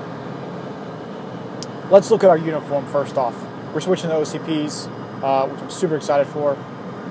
Let's 1.90 2.10
look 2.10 2.24
at 2.24 2.30
our 2.30 2.36
uniform 2.36 2.86
first 2.86 3.16
off. 3.16 3.34
We're 3.72 3.80
switching 3.80 4.10
to 4.10 4.16
OCPs, 4.16 5.22
uh, 5.22 5.46
which 5.48 5.60
I'm 5.60 5.70
super 5.70 5.96
excited 5.96 6.26
for. 6.26 6.56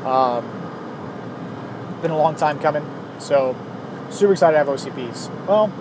Um, 0.05 0.45
been 2.01 2.11
a 2.11 2.17
long 2.17 2.35
time 2.35 2.59
coming, 2.59 2.85
so 3.19 3.55
super 4.09 4.33
excited 4.33 4.53
to 4.53 4.57
have 4.57 4.67
OCPs. 4.67 5.47
Well, 5.47 5.71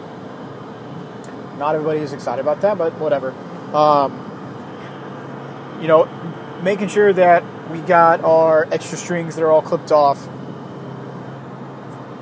not 1.59 1.75
everybody 1.75 2.01
is 2.01 2.13
excited 2.13 2.41
about 2.41 2.61
that, 2.63 2.79
but 2.79 2.93
whatever. 2.95 3.33
Um, 3.75 4.23
you 5.81 5.89
know, 5.89 6.07
making 6.63 6.89
sure 6.89 7.13
that 7.13 7.45
we 7.71 7.79
got 7.81 8.23
our 8.23 8.67
extra 8.71 8.97
strings 8.97 9.37
that 9.37 9.43
are 9.43 9.51
all 9.51 9.63
clipped 9.63 9.93
off, 9.93 10.27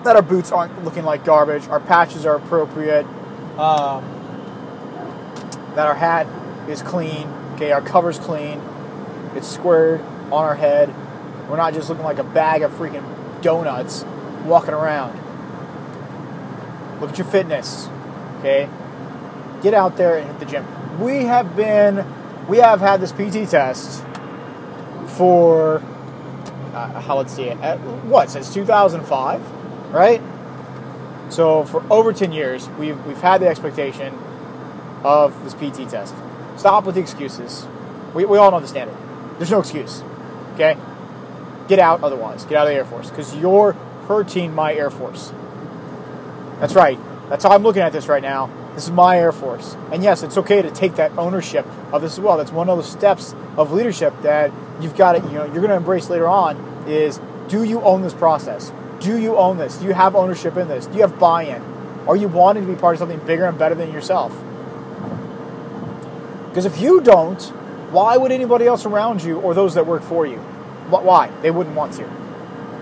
that 0.04 0.16
our 0.16 0.22
boots 0.22 0.52
aren't 0.52 0.84
looking 0.84 1.04
like 1.04 1.24
garbage, 1.24 1.66
our 1.68 1.80
patches 1.80 2.26
are 2.26 2.36
appropriate, 2.36 3.06
um, 3.58 4.04
that 5.74 5.86
our 5.86 5.94
hat 5.94 6.26
is 6.68 6.82
clean, 6.82 7.28
okay, 7.54 7.72
our 7.72 7.82
cover's 7.82 8.18
clean, 8.18 8.60
it's 9.34 9.48
squared 9.48 10.00
on 10.30 10.44
our 10.44 10.54
head. 10.54 10.94
We're 11.48 11.56
not 11.56 11.74
just 11.74 11.88
looking 11.88 12.04
like 12.04 12.18
a 12.18 12.24
bag 12.24 12.62
of 12.62 12.72
freaking 12.72 13.04
donuts 13.42 14.04
walking 14.44 14.74
around. 14.74 15.20
Look 17.00 17.10
at 17.10 17.18
your 17.18 17.26
fitness, 17.26 17.88
okay? 18.38 18.68
Get 19.64 19.75
out 19.75 19.97
there 19.97 20.16
and 20.18 20.28
hit 20.28 20.38
the 20.38 20.47
gym. 20.47 21.00
We 21.00 21.25
have 21.25 21.56
been, 21.56 22.06
we 22.47 22.59
have 22.59 22.78
had 22.78 23.00
this 23.00 23.11
PT 23.11 23.50
test 23.50 24.04
for, 25.16 25.83
uh, 26.73 27.00
how 27.00 27.16
let's 27.16 27.33
see 27.33 27.49
at, 27.49 27.80
what, 27.80 28.30
since 28.30 28.54
2005? 28.54 29.42
right? 29.94 30.21
So 31.30 31.64
for 31.64 31.85
over 31.90 32.12
10 32.12 32.33
years, 32.33 32.68
we've, 32.71 33.02
we've 33.06 33.21
had 33.21 33.40
the 33.40 33.49
expectation 33.49 34.12
of 35.02 35.42
this 35.44 35.54
PT 35.54 35.88
test. 35.88 36.14
Stop 36.56 36.85
with 36.85 36.97
the 36.97 37.00
excuses. 37.00 37.66
We, 38.12 38.25
we 38.25 38.37
all 38.38 38.50
know 38.50 38.61
the 38.61 38.68
standard. 38.68 38.97
There's 39.38 39.50
no 39.50 39.61
excuse, 39.61 40.02
okay? 40.54 40.76
Get 41.68 41.78
out 41.78 42.02
otherwise. 42.02 42.44
Get 42.44 42.59
out 42.59 42.66
of 42.66 42.73
the 42.73 42.75
Air 42.75 42.85
Force 42.85 43.09
because 43.09 43.35
you're 43.37 43.73
hurting 44.06 44.54
my 44.54 44.75
Air 44.75 44.90
Force. 44.90 45.33
That's 46.61 46.75
right. 46.75 46.99
That's 47.28 47.44
how 47.44 47.50
I'm 47.50 47.62
looking 47.62 47.83
at 47.83 47.92
this 47.92 48.06
right 48.06 48.23
now. 48.23 48.50
This 48.74 48.84
is 48.84 48.90
my 48.90 49.18
Air 49.18 49.32
Force. 49.32 49.76
And 49.92 50.02
yes, 50.02 50.22
it's 50.22 50.36
okay 50.36 50.60
to 50.60 50.70
take 50.70 50.96
that 50.96 51.12
ownership 51.16 51.66
of 51.92 52.02
this 52.02 52.14
as 52.14 52.20
well. 52.20 52.36
That's 52.36 52.52
one 52.52 52.68
of 52.68 52.76
the 52.76 52.84
steps 52.84 53.34
of 53.56 53.72
leadership 53.72 54.12
that 54.22 54.50
you've 54.80 54.96
got 54.96 55.12
to, 55.12 55.18
you 55.28 55.34
know, 55.34 55.44
you're 55.44 55.54
going 55.54 55.68
to 55.68 55.76
embrace 55.76 56.10
later 56.10 56.26
on 56.26 56.56
is 56.88 57.20
do 57.48 57.62
you 57.62 57.80
own 57.82 58.02
this 58.02 58.14
process? 58.14 58.72
Do 59.00 59.18
you 59.18 59.36
own 59.36 59.58
this? 59.58 59.76
Do 59.76 59.86
you 59.86 59.94
have 59.94 60.16
ownership 60.16 60.56
in 60.56 60.68
this? 60.68 60.86
Do 60.86 60.96
you 60.96 61.02
have 61.02 61.18
buy 61.18 61.44
in? 61.44 61.62
Are 62.08 62.16
you 62.16 62.28
wanting 62.28 62.66
to 62.66 62.72
be 62.72 62.78
part 62.78 62.94
of 62.94 62.98
something 62.98 63.20
bigger 63.20 63.44
and 63.44 63.58
better 63.58 63.74
than 63.74 63.92
yourself? 63.92 64.32
Because 66.48 66.66
if 66.66 66.80
you 66.80 67.00
don't, 67.00 67.40
why 67.90 68.16
would 68.16 68.32
anybody 68.32 68.66
else 68.66 68.84
around 68.86 69.22
you 69.22 69.38
or 69.40 69.54
those 69.54 69.74
that 69.74 69.86
work 69.86 70.02
for 70.02 70.26
you? 70.26 70.38
Why? 70.88 71.30
They 71.42 71.50
wouldn't 71.50 71.76
want 71.76 71.94
to. 71.94 72.02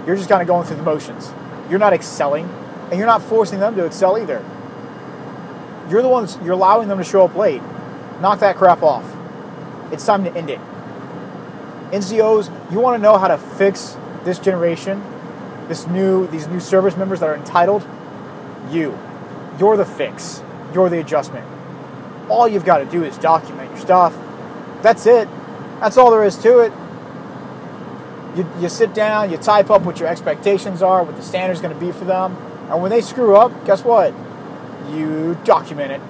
You're 0.06 0.16
just 0.16 0.28
kind 0.28 0.42
of 0.42 0.48
going 0.48 0.66
through 0.66 0.76
the 0.76 0.82
motions. 0.82 1.30
You're 1.70 1.78
not 1.78 1.92
excelling, 1.92 2.48
and 2.90 2.98
you're 2.98 3.06
not 3.06 3.22
forcing 3.22 3.60
them 3.60 3.76
to 3.76 3.84
excel 3.84 4.18
either. 4.18 4.44
You're 5.88 6.02
the 6.02 6.08
ones, 6.08 6.38
you're 6.42 6.52
allowing 6.52 6.88
them 6.88 6.98
to 6.98 7.04
show 7.04 7.24
up 7.24 7.34
late. 7.34 7.62
Knock 8.20 8.40
that 8.40 8.56
crap 8.56 8.82
off. 8.82 9.04
It's 9.92 10.04
time 10.04 10.24
to 10.24 10.34
end 10.34 10.50
it. 10.50 10.60
NCOs, 11.90 12.72
you 12.72 12.80
want 12.80 12.98
to 12.98 13.02
know 13.02 13.18
how 13.18 13.28
to 13.28 13.38
fix 13.38 13.96
this 14.24 14.38
generation 14.38 15.02
this 15.68 15.86
new 15.86 16.26
these 16.26 16.46
new 16.48 16.60
service 16.60 16.96
members 16.96 17.20
that 17.20 17.28
are 17.28 17.34
entitled, 17.34 17.86
you. 18.70 18.98
You're 19.58 19.76
the 19.76 19.84
fix. 19.84 20.42
You're 20.74 20.88
the 20.88 21.00
adjustment. 21.00 21.46
All 22.28 22.48
you've 22.48 22.64
got 22.64 22.78
to 22.78 22.84
do 22.84 23.04
is 23.04 23.16
document 23.18 23.70
your 23.70 23.80
stuff. 23.80 24.16
That's 24.82 25.06
it. 25.06 25.28
That's 25.80 25.96
all 25.96 26.10
there 26.10 26.24
is 26.24 26.36
to 26.38 26.60
it. 26.60 26.72
You, 28.36 28.48
you 28.60 28.68
sit 28.68 28.94
down, 28.94 29.30
you 29.30 29.36
type 29.36 29.70
up 29.70 29.82
what 29.82 29.98
your 29.98 30.08
expectations 30.08 30.80
are, 30.80 31.04
what 31.04 31.16
the 31.16 31.22
standard's 31.22 31.60
going 31.60 31.74
to 31.74 31.80
be 31.80 31.92
for 31.92 32.06
them, 32.06 32.34
and 32.70 32.80
when 32.80 32.90
they 32.90 33.02
screw 33.02 33.36
up, 33.36 33.66
guess 33.66 33.84
what? 33.84 34.14
You 34.90 35.38
document 35.44 35.92
it. 35.92 36.00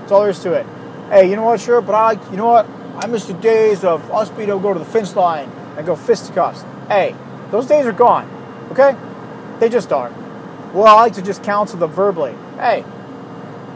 That's 0.00 0.12
all 0.12 0.20
there 0.20 0.30
is 0.30 0.40
to 0.40 0.52
it. 0.54 0.66
Hey, 1.10 1.28
you 1.30 1.36
know 1.36 1.44
what, 1.44 1.60
sure, 1.60 1.80
but 1.80 1.94
I 1.94 2.14
like, 2.14 2.30
you 2.30 2.36
know 2.36 2.46
what? 2.46 2.66
I 2.96 3.06
miss 3.06 3.26
the 3.26 3.34
days 3.34 3.84
of 3.84 4.10
us 4.10 4.30
being 4.30 4.48
able 4.48 4.58
to 4.58 4.62
go 4.62 4.72
to 4.72 4.78
the 4.78 4.84
fence 4.84 5.14
line 5.14 5.50
and 5.76 5.86
go 5.86 5.94
fisticuffs. 5.94 6.64
Hey, 6.88 7.14
those 7.50 7.66
days 7.66 7.86
are 7.86 7.92
gone. 7.92 8.28
Okay? 8.72 8.96
They 9.60 9.68
just 9.68 9.92
are. 9.92 10.10
Well, 10.72 10.86
I 10.86 10.94
like 10.94 11.14
to 11.14 11.22
just 11.22 11.42
counsel 11.42 11.78
them 11.78 11.90
verbally. 11.90 12.34
Hey, 12.56 12.84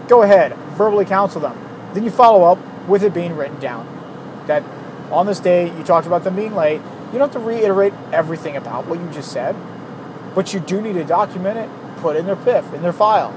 go 0.08 0.22
ahead, 0.22 0.54
verbally 0.76 1.04
counsel 1.04 1.40
them. 1.40 1.58
Then 1.94 2.04
you 2.04 2.10
follow 2.10 2.44
up 2.44 2.58
with 2.88 3.02
it 3.02 3.14
being 3.14 3.36
written 3.36 3.60
down. 3.60 3.86
That 4.46 4.62
on 5.10 5.26
this 5.26 5.40
day 5.40 5.76
you 5.76 5.84
talked 5.84 6.06
about 6.06 6.24
them 6.24 6.36
being 6.36 6.54
late. 6.54 6.80
You 7.12 7.18
don't 7.18 7.32
have 7.32 7.42
to 7.42 7.46
reiterate 7.46 7.92
everything 8.12 8.56
about 8.56 8.86
what 8.86 9.00
you 9.00 9.08
just 9.10 9.32
said, 9.32 9.56
but 10.34 10.52
you 10.54 10.60
do 10.60 10.80
need 10.80 10.94
to 10.94 11.04
document 11.04 11.58
it, 11.58 11.68
put 11.98 12.16
it 12.16 12.20
in 12.20 12.26
their 12.26 12.36
PIF, 12.36 12.72
in 12.72 12.82
their 12.82 12.92
file. 12.92 13.32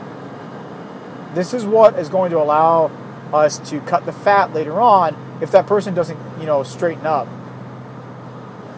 This 1.33 1.53
is 1.53 1.65
what 1.65 1.97
is 1.97 2.09
going 2.09 2.31
to 2.31 2.37
allow 2.37 2.91
us 3.33 3.57
to 3.69 3.79
cut 3.81 4.05
the 4.05 4.11
fat 4.11 4.53
later 4.53 4.79
on 4.79 5.15
if 5.41 5.51
that 5.51 5.65
person 5.65 5.93
doesn't, 5.93 6.19
you 6.39 6.45
know, 6.45 6.63
straighten 6.63 7.05
up. 7.05 7.27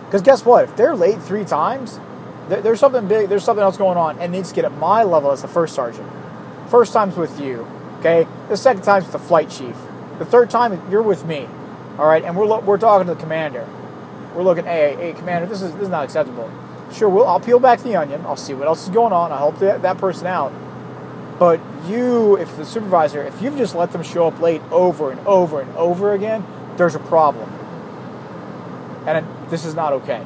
Because 0.05 0.21
guess 0.21 0.45
what? 0.45 0.63
If 0.63 0.75
they're 0.77 0.95
late 0.95 1.21
three 1.21 1.43
times, 1.43 1.99
there's 2.47 2.79
something 2.79 3.07
big, 3.07 3.27
there's 3.27 3.43
something 3.43 3.63
else 3.63 3.75
going 3.75 3.97
on, 3.97 4.19
and 4.19 4.31
needs 4.31 4.49
to 4.49 4.55
get 4.55 4.65
at 4.65 4.71
my 4.77 5.03
level 5.03 5.31
as 5.31 5.41
the 5.41 5.47
first 5.47 5.75
sergeant. 5.75 6.09
First 6.69 6.93
time's 6.93 7.17
with 7.17 7.39
you, 7.39 7.67
okay? 7.99 8.27
The 8.49 8.57
second 8.57 8.83
time's 8.83 9.05
with 9.05 9.13
the 9.13 9.19
flight 9.19 9.49
chief. 9.49 9.75
The 10.19 10.25
third 10.25 10.49
time, 10.49 10.79
you're 10.89 11.01
with 11.01 11.25
me, 11.25 11.47
all 11.97 12.07
right, 12.07 12.23
and 12.23 12.37
we're 12.37 12.45
lo- 12.45 12.61
we're 12.61 12.77
talking 12.77 13.07
to 13.07 13.15
the 13.15 13.19
commander. 13.19 13.67
We're 14.35 14.43
looking, 14.43 14.65
hey, 14.65 14.95
hey, 14.97 15.13
commander, 15.13 15.47
this 15.47 15.61
is 15.61 15.73
this 15.73 15.83
is 15.83 15.89
not 15.89 16.03
acceptable. 16.03 16.49
Sure, 16.93 17.09
we'll, 17.09 17.27
I'll 17.27 17.39
peel 17.39 17.59
back 17.59 17.81
the 17.81 17.95
onion. 17.95 18.21
I'll 18.25 18.35
see 18.35 18.53
what 18.53 18.67
else 18.67 18.83
is 18.83 18.89
going 18.89 19.11
on. 19.11 19.31
I'll 19.31 19.37
help 19.37 19.59
that, 19.59 19.81
that 19.81 19.97
person 19.97 20.27
out. 20.27 20.53
But 21.39 21.59
you, 21.87 22.37
if 22.37 22.55
the 22.57 22.65
supervisor, 22.65 23.23
if 23.23 23.41
you've 23.41 23.57
just 23.57 23.75
let 23.75 23.91
them 23.91 24.03
show 24.03 24.27
up 24.27 24.39
late 24.39 24.61
over 24.71 25.11
and 25.11 25.19
over 25.27 25.61
and 25.61 25.75
over 25.75 26.13
again, 26.13 26.45
there's 26.77 26.95
a 26.95 26.99
problem. 26.99 27.49
And 29.07 29.19
it, 29.19 29.49
this 29.49 29.65
is 29.65 29.75
not 29.75 29.93
okay. 29.93 30.25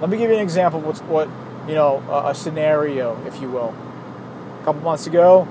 Let 0.00 0.10
me 0.10 0.16
give 0.16 0.30
you 0.30 0.36
an 0.36 0.42
example 0.42 0.80
of 0.80 0.86
what's, 0.86 1.00
what, 1.00 1.28
you 1.66 1.74
know, 1.74 2.02
a, 2.08 2.30
a 2.30 2.34
scenario, 2.34 3.20
if 3.26 3.40
you 3.40 3.50
will. 3.50 3.74
A 4.60 4.64
couple 4.64 4.82
months 4.82 5.06
ago, 5.06 5.46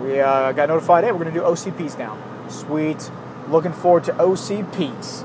we 0.00 0.20
uh, 0.20 0.52
got 0.52 0.68
notified, 0.68 1.04
hey, 1.04 1.12
we're 1.12 1.18
going 1.18 1.34
to 1.34 1.40
do 1.40 1.44
OCPs 1.44 1.98
now. 1.98 2.16
Sweet. 2.48 3.10
Looking 3.48 3.72
forward 3.72 4.04
to 4.04 4.12
OCPs. 4.12 5.24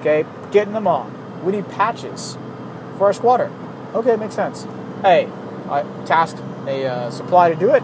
Okay, 0.00 0.24
getting 0.50 0.72
them 0.72 0.86
on. 0.86 1.44
We 1.44 1.52
need 1.52 1.68
patches 1.68 2.36
for 2.96 3.04
our 3.06 3.12
squadron. 3.12 3.52
Okay, 3.94 4.16
makes 4.16 4.34
sense. 4.34 4.64
Hey, 5.02 5.28
I 5.68 5.82
tasked 6.04 6.40
a 6.66 6.86
uh, 6.86 7.10
supply 7.10 7.50
to 7.50 7.56
do 7.56 7.74
it. 7.74 7.82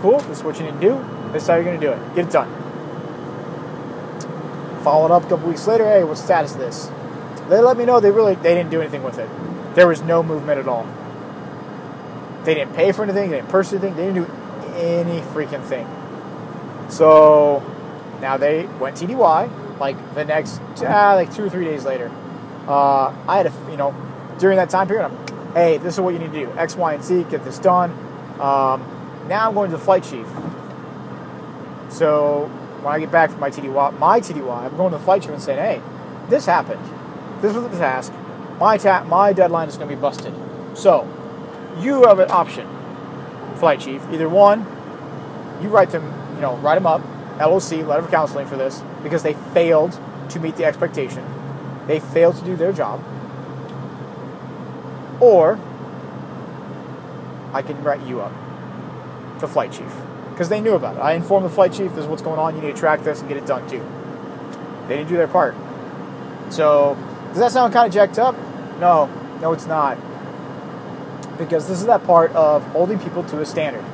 Cool, 0.00 0.18
this 0.20 0.38
is 0.38 0.44
what 0.44 0.58
you 0.58 0.66
need 0.66 0.74
to 0.74 0.80
do. 0.80 1.32
This 1.32 1.42
is 1.42 1.48
how 1.48 1.54
you're 1.54 1.64
going 1.64 1.80
to 1.80 1.86
do 1.86 1.92
it. 1.92 2.14
Get 2.14 2.26
it 2.26 2.32
done. 2.32 2.48
Followed 4.82 5.12
up 5.12 5.24
a 5.24 5.28
couple 5.28 5.48
weeks 5.48 5.66
later, 5.66 5.84
hey, 5.84 6.04
what's 6.04 6.22
status 6.22 6.52
of 6.52 6.58
this? 6.58 6.90
They 7.48 7.60
let 7.60 7.76
me 7.76 7.84
know 7.84 8.00
they 8.00 8.10
really 8.10 8.34
they 8.34 8.54
didn't 8.54 8.70
do 8.70 8.80
anything 8.80 9.02
with 9.02 9.18
it. 9.18 9.28
There 9.74 9.86
was 9.86 10.02
no 10.02 10.22
movement 10.22 10.58
at 10.58 10.68
all. 10.68 10.86
They 12.44 12.54
didn't 12.54 12.74
pay 12.74 12.92
for 12.92 13.02
anything, 13.02 13.30
they 13.30 13.36
didn't 13.38 13.50
purchase 13.50 13.72
anything, 13.72 13.96
they 13.96 14.06
didn't 14.06 14.24
do 14.24 14.32
any 14.76 15.20
freaking 15.20 15.62
thing. 15.64 15.86
So 16.90 17.62
now 18.20 18.36
they 18.36 18.66
went 18.80 18.96
TDY 18.96 19.78
like 19.78 20.14
the 20.14 20.24
next 20.24 20.60
ah, 20.82 21.14
like 21.14 21.34
two 21.34 21.44
or 21.44 21.50
three 21.50 21.64
days 21.64 21.84
later. 21.84 22.10
Uh, 22.66 23.14
I 23.28 23.36
had 23.36 23.46
a 23.46 23.52
you 23.70 23.76
know 23.76 23.94
during 24.38 24.56
that 24.56 24.70
time 24.70 24.88
period, 24.88 25.04
I'm, 25.04 25.54
hey, 25.54 25.78
this 25.78 25.94
is 25.94 26.00
what 26.00 26.14
you 26.14 26.18
need 26.18 26.32
to 26.32 26.46
do 26.46 26.52
X, 26.58 26.76
Y, 26.76 26.94
and 26.94 27.02
Z, 27.02 27.26
get 27.30 27.44
this 27.44 27.58
done. 27.58 27.96
Um, 28.40 29.26
now 29.28 29.48
I'm 29.48 29.54
going 29.54 29.70
to 29.70 29.76
the 29.76 29.82
flight 29.82 30.04
chief. 30.04 30.26
So 31.88 32.46
when 32.82 32.94
I 32.94 33.00
get 33.00 33.10
back 33.10 33.30
from 33.30 33.40
my 33.40 33.50
TDY, 33.50 33.98
my 33.98 34.20
TDY, 34.20 34.64
I'm 34.64 34.76
going 34.76 34.92
to 34.92 34.98
the 34.98 35.04
flight 35.04 35.22
chief 35.22 35.30
and 35.30 35.42
saying, 35.42 35.58
hey, 35.58 35.82
this 36.28 36.46
happened. 36.46 36.82
This 37.40 37.54
was 37.54 37.64
the 37.64 37.78
task. 37.78 38.12
My 38.58 38.76
ta- 38.78 39.04
my 39.04 39.32
deadline 39.32 39.68
is 39.68 39.76
going 39.76 39.88
to 39.88 39.94
be 39.96 40.00
busted. 40.00 40.34
So 40.74 41.08
you 41.78 42.04
have 42.04 42.18
an 42.18 42.30
option, 42.30 42.66
flight 43.56 43.80
chief. 43.80 44.02
Either 44.10 44.28
one, 44.28 44.60
you 45.62 45.68
write 45.68 45.90
them, 45.90 46.04
you 46.34 46.40
know, 46.40 46.56
write 46.56 46.76
them 46.76 46.86
up, 46.86 47.02
LOC, 47.38 47.86
letter 47.86 48.04
of 48.04 48.10
counseling 48.10 48.46
for 48.46 48.56
this, 48.56 48.82
because 49.02 49.22
they 49.22 49.34
failed 49.54 49.98
to 50.30 50.40
meet 50.40 50.56
the 50.56 50.64
expectation. 50.64 51.24
They 51.86 52.00
failed 52.00 52.36
to 52.36 52.44
do 52.44 52.56
their 52.56 52.72
job. 52.72 53.02
Or 55.20 55.58
I 57.52 57.62
can 57.62 57.82
write 57.82 58.02
you 58.02 58.20
up, 58.20 58.32
the 59.40 59.48
flight 59.48 59.72
chief, 59.72 59.92
because 60.30 60.48
they 60.48 60.60
knew 60.60 60.74
about 60.74 60.96
it. 60.96 61.00
I 61.00 61.12
informed 61.12 61.44
the 61.44 61.50
flight 61.50 61.72
chief, 61.72 61.90
this 61.90 62.04
is 62.04 62.06
what's 62.06 62.22
going 62.22 62.38
on, 62.38 62.54
you 62.56 62.62
need 62.62 62.74
to 62.74 62.80
track 62.80 63.02
this 63.02 63.20
and 63.20 63.28
get 63.28 63.38
it 63.38 63.46
done 63.46 63.68
too. 63.68 63.84
They 64.88 64.96
didn't 64.96 65.08
do 65.08 65.16
their 65.16 65.28
part. 65.28 65.54
So, 66.50 66.96
does 67.28 67.38
that 67.38 67.52
sound 67.52 67.72
kind 67.72 67.86
of 67.86 67.92
jacked 67.92 68.18
up? 68.18 68.36
No, 68.78 69.06
no, 69.40 69.52
it's 69.52 69.66
not. 69.66 69.98
Because 71.38 71.68
this 71.68 71.80
is 71.80 71.86
that 71.86 72.04
part 72.04 72.32
of 72.32 72.62
holding 72.68 72.98
people 72.98 73.24
to 73.24 73.40
a 73.40 73.46
standard. 73.46 73.84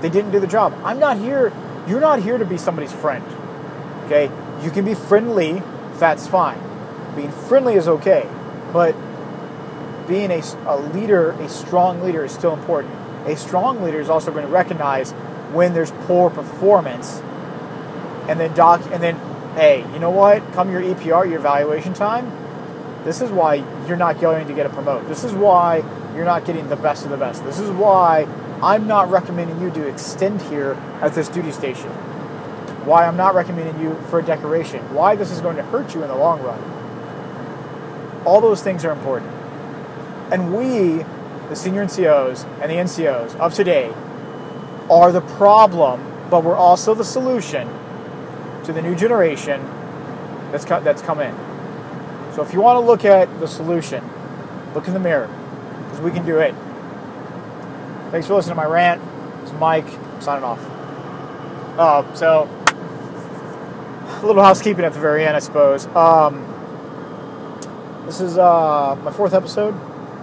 They 0.00 0.08
didn't 0.08 0.32
do 0.32 0.40
the 0.40 0.46
job. 0.46 0.74
I'm 0.84 0.98
not 0.98 1.18
here, 1.18 1.52
you're 1.86 2.00
not 2.00 2.22
here 2.22 2.38
to 2.38 2.44
be 2.44 2.56
somebody's 2.56 2.92
friend. 2.92 3.24
Okay? 4.04 4.30
You 4.62 4.70
can 4.70 4.84
be 4.84 4.94
friendly, 4.94 5.62
that's 5.94 6.26
fine. 6.26 6.58
Being 7.14 7.30
friendly 7.30 7.74
is 7.74 7.88
okay. 7.88 8.28
But 8.72 8.96
being 10.06 10.30
a, 10.30 10.42
a 10.66 10.76
leader, 10.76 11.30
a 11.30 11.48
strong 11.48 12.02
leader, 12.02 12.24
is 12.24 12.32
still 12.32 12.54
important. 12.54 12.94
A 13.26 13.36
strong 13.36 13.82
leader 13.82 14.00
is 14.00 14.10
also 14.10 14.30
going 14.30 14.44
to 14.44 14.52
recognize 14.52 15.12
when 15.52 15.72
there's 15.72 15.92
poor 16.06 16.30
performance, 16.30 17.20
and 18.28 18.38
then 18.40 18.54
doc, 18.54 18.82
and 18.92 19.02
then, 19.02 19.16
hey, 19.54 19.80
you 19.92 19.98
know 19.98 20.10
what? 20.10 20.52
Come 20.52 20.70
your 20.70 20.82
EPR, 20.82 21.28
your 21.28 21.38
evaluation 21.38 21.94
time. 21.94 22.30
This 23.04 23.20
is 23.20 23.30
why 23.30 23.56
you're 23.86 23.96
not 23.96 24.20
going 24.20 24.48
to 24.48 24.54
get 24.54 24.66
a 24.66 24.70
promote. 24.70 25.06
This 25.08 25.24
is 25.24 25.32
why 25.32 25.84
you're 26.14 26.24
not 26.24 26.44
getting 26.44 26.68
the 26.68 26.76
best 26.76 27.04
of 27.04 27.10
the 27.10 27.16
best. 27.16 27.44
This 27.44 27.58
is 27.58 27.70
why 27.70 28.26
I'm 28.62 28.86
not 28.86 29.10
recommending 29.10 29.60
you 29.60 29.70
to 29.72 29.86
extend 29.86 30.40
here 30.42 30.72
at 31.02 31.14
this 31.14 31.28
duty 31.28 31.52
station. 31.52 31.90
Why 32.86 33.06
I'm 33.06 33.16
not 33.16 33.34
recommending 33.34 33.80
you 33.80 33.94
for 34.08 34.20
a 34.20 34.22
decoration. 34.22 34.80
Why 34.94 35.16
this 35.16 35.30
is 35.30 35.40
going 35.40 35.56
to 35.56 35.62
hurt 35.62 35.94
you 35.94 36.02
in 36.02 36.08
the 36.08 36.16
long 36.16 36.42
run. 36.42 38.22
All 38.24 38.40
those 38.40 38.62
things 38.62 38.84
are 38.84 38.92
important. 38.92 39.33
And 40.30 40.54
we, 40.54 41.04
the 41.48 41.54
senior 41.54 41.84
NCOs 41.84 42.44
and 42.60 42.70
the 42.70 42.76
NCOs 42.76 43.36
of 43.36 43.54
today, 43.54 43.92
are 44.90 45.12
the 45.12 45.20
problem, 45.20 46.28
but 46.30 46.44
we're 46.44 46.56
also 46.56 46.94
the 46.94 47.04
solution 47.04 47.68
to 48.64 48.72
the 48.72 48.82
new 48.82 48.94
generation 48.94 49.62
that's, 50.50 50.64
co- 50.64 50.80
that's 50.80 51.02
come 51.02 51.20
in. 51.20 51.34
So 52.34 52.42
if 52.42 52.52
you 52.52 52.60
want 52.60 52.76
to 52.76 52.80
look 52.80 53.04
at 53.04 53.40
the 53.40 53.46
solution, 53.46 54.02
look 54.74 54.86
in 54.88 54.94
the 54.94 55.00
mirror, 55.00 55.28
because 55.84 56.00
we 56.00 56.10
can 56.10 56.26
do 56.26 56.38
it. 56.38 56.54
Thanks 58.10 58.26
for 58.26 58.34
listening 58.34 58.56
to 58.56 58.62
my 58.62 58.66
rant. 58.66 59.02
It's 59.42 59.52
Mike 59.52 59.86
signing 60.20 60.44
off. 60.44 60.60
Uh, 61.78 62.14
so, 62.14 62.48
a 64.06 64.26
little 64.26 64.42
housekeeping 64.42 64.84
at 64.84 64.92
the 64.92 65.00
very 65.00 65.26
end, 65.26 65.36
I 65.36 65.40
suppose. 65.40 65.86
Um, 65.88 66.50
this 68.06 68.20
is 68.20 68.38
uh, 68.38 68.96
my 69.02 69.10
fourth 69.12 69.34
episode. 69.34 69.74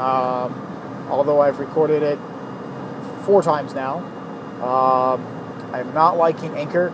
Um, 0.02 1.08
although 1.12 1.42
I've 1.42 1.60
recorded 1.60 2.02
it 2.02 2.18
four 3.24 3.44
times 3.44 3.76
now. 3.76 4.00
Um, 4.64 5.24
I'm 5.72 5.94
not 5.94 6.18
liking 6.18 6.56
Anchor. 6.56 6.92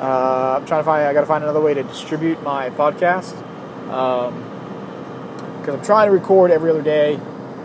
Uh, 0.00 0.58
I'm 0.58 0.66
trying 0.66 0.80
to 0.80 0.84
find. 0.84 1.02
I 1.02 1.12
got 1.12 1.22
to 1.22 1.26
find 1.26 1.42
another 1.42 1.60
way 1.60 1.74
to 1.74 1.82
distribute 1.82 2.40
my 2.44 2.70
podcast 2.70 3.34
because 3.84 4.28
um, 5.68 5.68
I'm 5.68 5.84
trying 5.84 6.06
to 6.06 6.12
record 6.12 6.52
every 6.52 6.70
other 6.70 6.82
day 6.82 7.18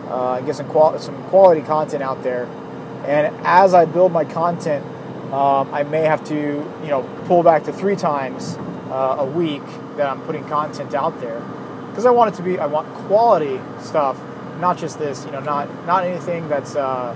uh, 0.08 0.38
and 0.38 0.46
get 0.48 0.56
some 0.56 0.68
some 1.00 1.24
quality 1.26 1.62
content 1.62 2.02
out 2.02 2.24
there. 2.24 2.46
And 3.06 3.36
as 3.46 3.76
I 3.76 3.86
build 3.86 4.12
my 4.12 4.26
content, 4.26 4.84
um, 5.32 5.72
I 5.72 5.84
may 5.84 6.02
have 6.02 6.24
to 6.30 6.36
you 6.36 6.90
know 6.90 7.04
pull 7.26 7.44
back 7.44 7.66
to 7.66 7.74
three 7.74 7.96
times 7.96 8.58
uh, 8.90 9.18
a 9.20 9.26
week 9.26 9.66
that 9.98 10.08
I'm 10.08 10.22
putting 10.22 10.44
content 10.48 10.96
out 10.96 11.22
there 11.22 11.40
because 11.90 12.08
I 12.08 12.12
want 12.12 12.34
it 12.34 12.38
to 12.38 12.44
be. 12.44 12.58
I 12.58 12.66
want 12.66 12.92
quality 13.06 13.62
stuff 13.80 14.20
not 14.60 14.78
just 14.78 15.00
this, 15.00 15.26
you 15.26 15.32
know, 15.32 15.40
not 15.40 15.86
not 15.86 16.04
anything 16.04 16.48
that's 16.50 16.76
uh, 16.76 17.16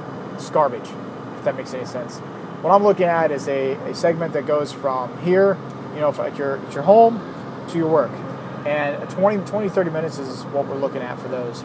garbage, 0.52 0.89
if 1.38 1.43
that 1.43 1.56
makes 1.56 1.73
any 1.73 1.86
sense. 1.86 2.17
What 2.62 2.71
I'm 2.71 2.84
looking 2.84 3.06
at 3.06 3.32
is 3.32 3.47
a, 3.47 3.73
a 3.73 3.95
segment 3.95 4.34
that 4.34 4.45
goes 4.45 4.71
from 4.73 5.17
here, 5.23 5.58
you 5.93 6.02
know, 6.02 6.10
at 6.12 6.38
your 6.38 6.58
at 6.58 6.73
your 6.73 6.84
home 6.84 7.19
to 7.69 7.78
your 7.78 7.88
work, 7.88 8.12
and 8.65 9.10
20, 9.10 9.45
20 9.45 9.69
30 9.69 9.89
minutes 9.91 10.17
is 10.17 10.43
what 10.45 10.67
we're 10.67 10.78
looking 10.78 11.02
at 11.02 11.19
for 11.19 11.28
those. 11.28 11.63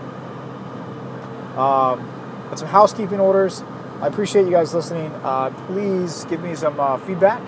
Um, 1.57 2.09
but 2.49 2.59
some 2.59 2.69
housekeeping 2.69 3.21
orders. 3.21 3.63
I 4.01 4.09
appreciate 4.09 4.47
you 4.47 4.51
guys 4.51 4.75
listening. 4.75 5.13
Uh, 5.23 5.51
please 5.69 6.25
give 6.25 6.43
me 6.43 6.55
some 6.55 6.79
uh, 6.81 6.99
feedback 6.99 7.41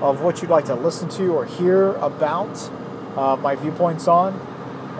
of 0.00 0.20
what 0.20 0.40
you'd 0.40 0.50
like 0.50 0.66
to 0.66 0.74
listen 0.74 1.08
to 1.10 1.34
or 1.34 1.44
hear 1.44 1.90
about 1.96 2.56
uh, 3.16 3.36
my 3.36 3.56
viewpoints 3.56 4.06
on, 4.06 4.34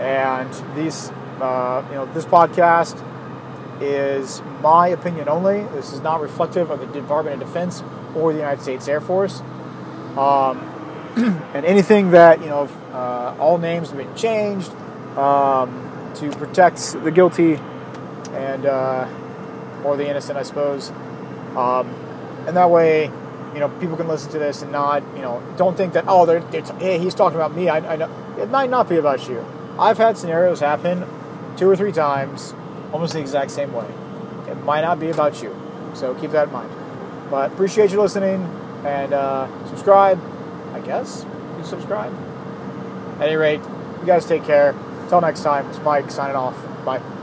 and 0.00 0.52
these 0.76 1.12
uh, 1.40 1.84
you 1.88 1.94
know, 1.94 2.06
this 2.06 2.24
podcast 2.24 3.02
is 3.80 4.42
my 4.60 4.88
opinion 4.88 5.28
only. 5.28 5.62
This 5.74 5.92
is 5.92 6.00
not 6.00 6.20
reflective 6.20 6.70
of 6.70 6.80
the 6.80 6.86
Department 6.86 7.40
of 7.40 7.48
Defense 7.48 7.82
or 8.14 8.32
the 8.32 8.38
United 8.38 8.62
States 8.62 8.88
Air 8.88 9.00
Force. 9.00 9.40
Um, 10.16 10.58
and 11.54 11.64
anything 11.64 12.10
that, 12.10 12.40
you 12.40 12.46
know, 12.46 12.68
uh, 12.92 13.36
all 13.38 13.58
names 13.58 13.90
have 13.90 13.98
been 13.98 14.14
changed 14.14 14.70
um, 15.16 16.12
to 16.16 16.30
protect 16.30 16.92
the 17.04 17.10
guilty 17.10 17.54
and, 18.32 18.66
uh, 18.66 19.08
or 19.84 19.96
the 19.96 20.08
innocent, 20.08 20.38
I 20.38 20.42
suppose. 20.42 20.90
Um, 21.56 21.88
and 22.46 22.56
that 22.56 22.70
way, 22.70 23.04
you 23.54 23.60
know, 23.60 23.68
people 23.80 23.96
can 23.96 24.08
listen 24.08 24.30
to 24.32 24.38
this 24.38 24.62
and 24.62 24.70
not, 24.72 25.02
you 25.14 25.22
know, 25.22 25.42
don't 25.56 25.76
think 25.76 25.94
that, 25.94 26.04
oh, 26.06 26.26
they're, 26.26 26.40
they're 26.40 26.62
hey, 26.78 26.98
he's 26.98 27.14
talking 27.14 27.36
about 27.36 27.54
me. 27.54 27.68
I, 27.68 27.94
I 27.94 27.96
know. 27.96 28.10
It 28.38 28.50
might 28.50 28.70
not 28.70 28.88
be 28.88 28.96
about 28.96 29.28
you. 29.28 29.44
I've 29.78 29.98
had 29.98 30.16
scenarios 30.18 30.60
happen 30.60 31.04
two 31.58 31.68
or 31.68 31.76
three 31.76 31.92
times, 31.92 32.54
almost 32.92 33.12
the 33.12 33.20
exact 33.20 33.50
same 33.50 33.72
way. 33.72 33.86
It 34.48 34.56
might 34.64 34.82
not 34.82 34.98
be 35.00 35.10
about 35.10 35.42
you, 35.42 35.54
so 35.94 36.14
keep 36.14 36.30
that 36.30 36.48
in 36.48 36.52
mind. 36.52 36.70
But 37.30 37.52
appreciate 37.52 37.90
you 37.90 38.00
listening 38.00 38.42
and 38.86 39.12
uh, 39.12 39.66
subscribe. 39.68 40.20
I 40.72 40.80
guess 40.80 41.26
you 41.58 41.64
subscribe. 41.64 42.14
At 43.18 43.26
any 43.26 43.36
rate, 43.36 43.60
you 44.00 44.06
guys 44.06 44.24
take 44.24 44.44
care. 44.44 44.70
Until 45.02 45.20
next 45.20 45.42
time, 45.42 45.66
it's 45.68 45.78
Mike 45.80 46.10
signing 46.10 46.36
off. 46.36 46.56
Bye. 46.84 47.17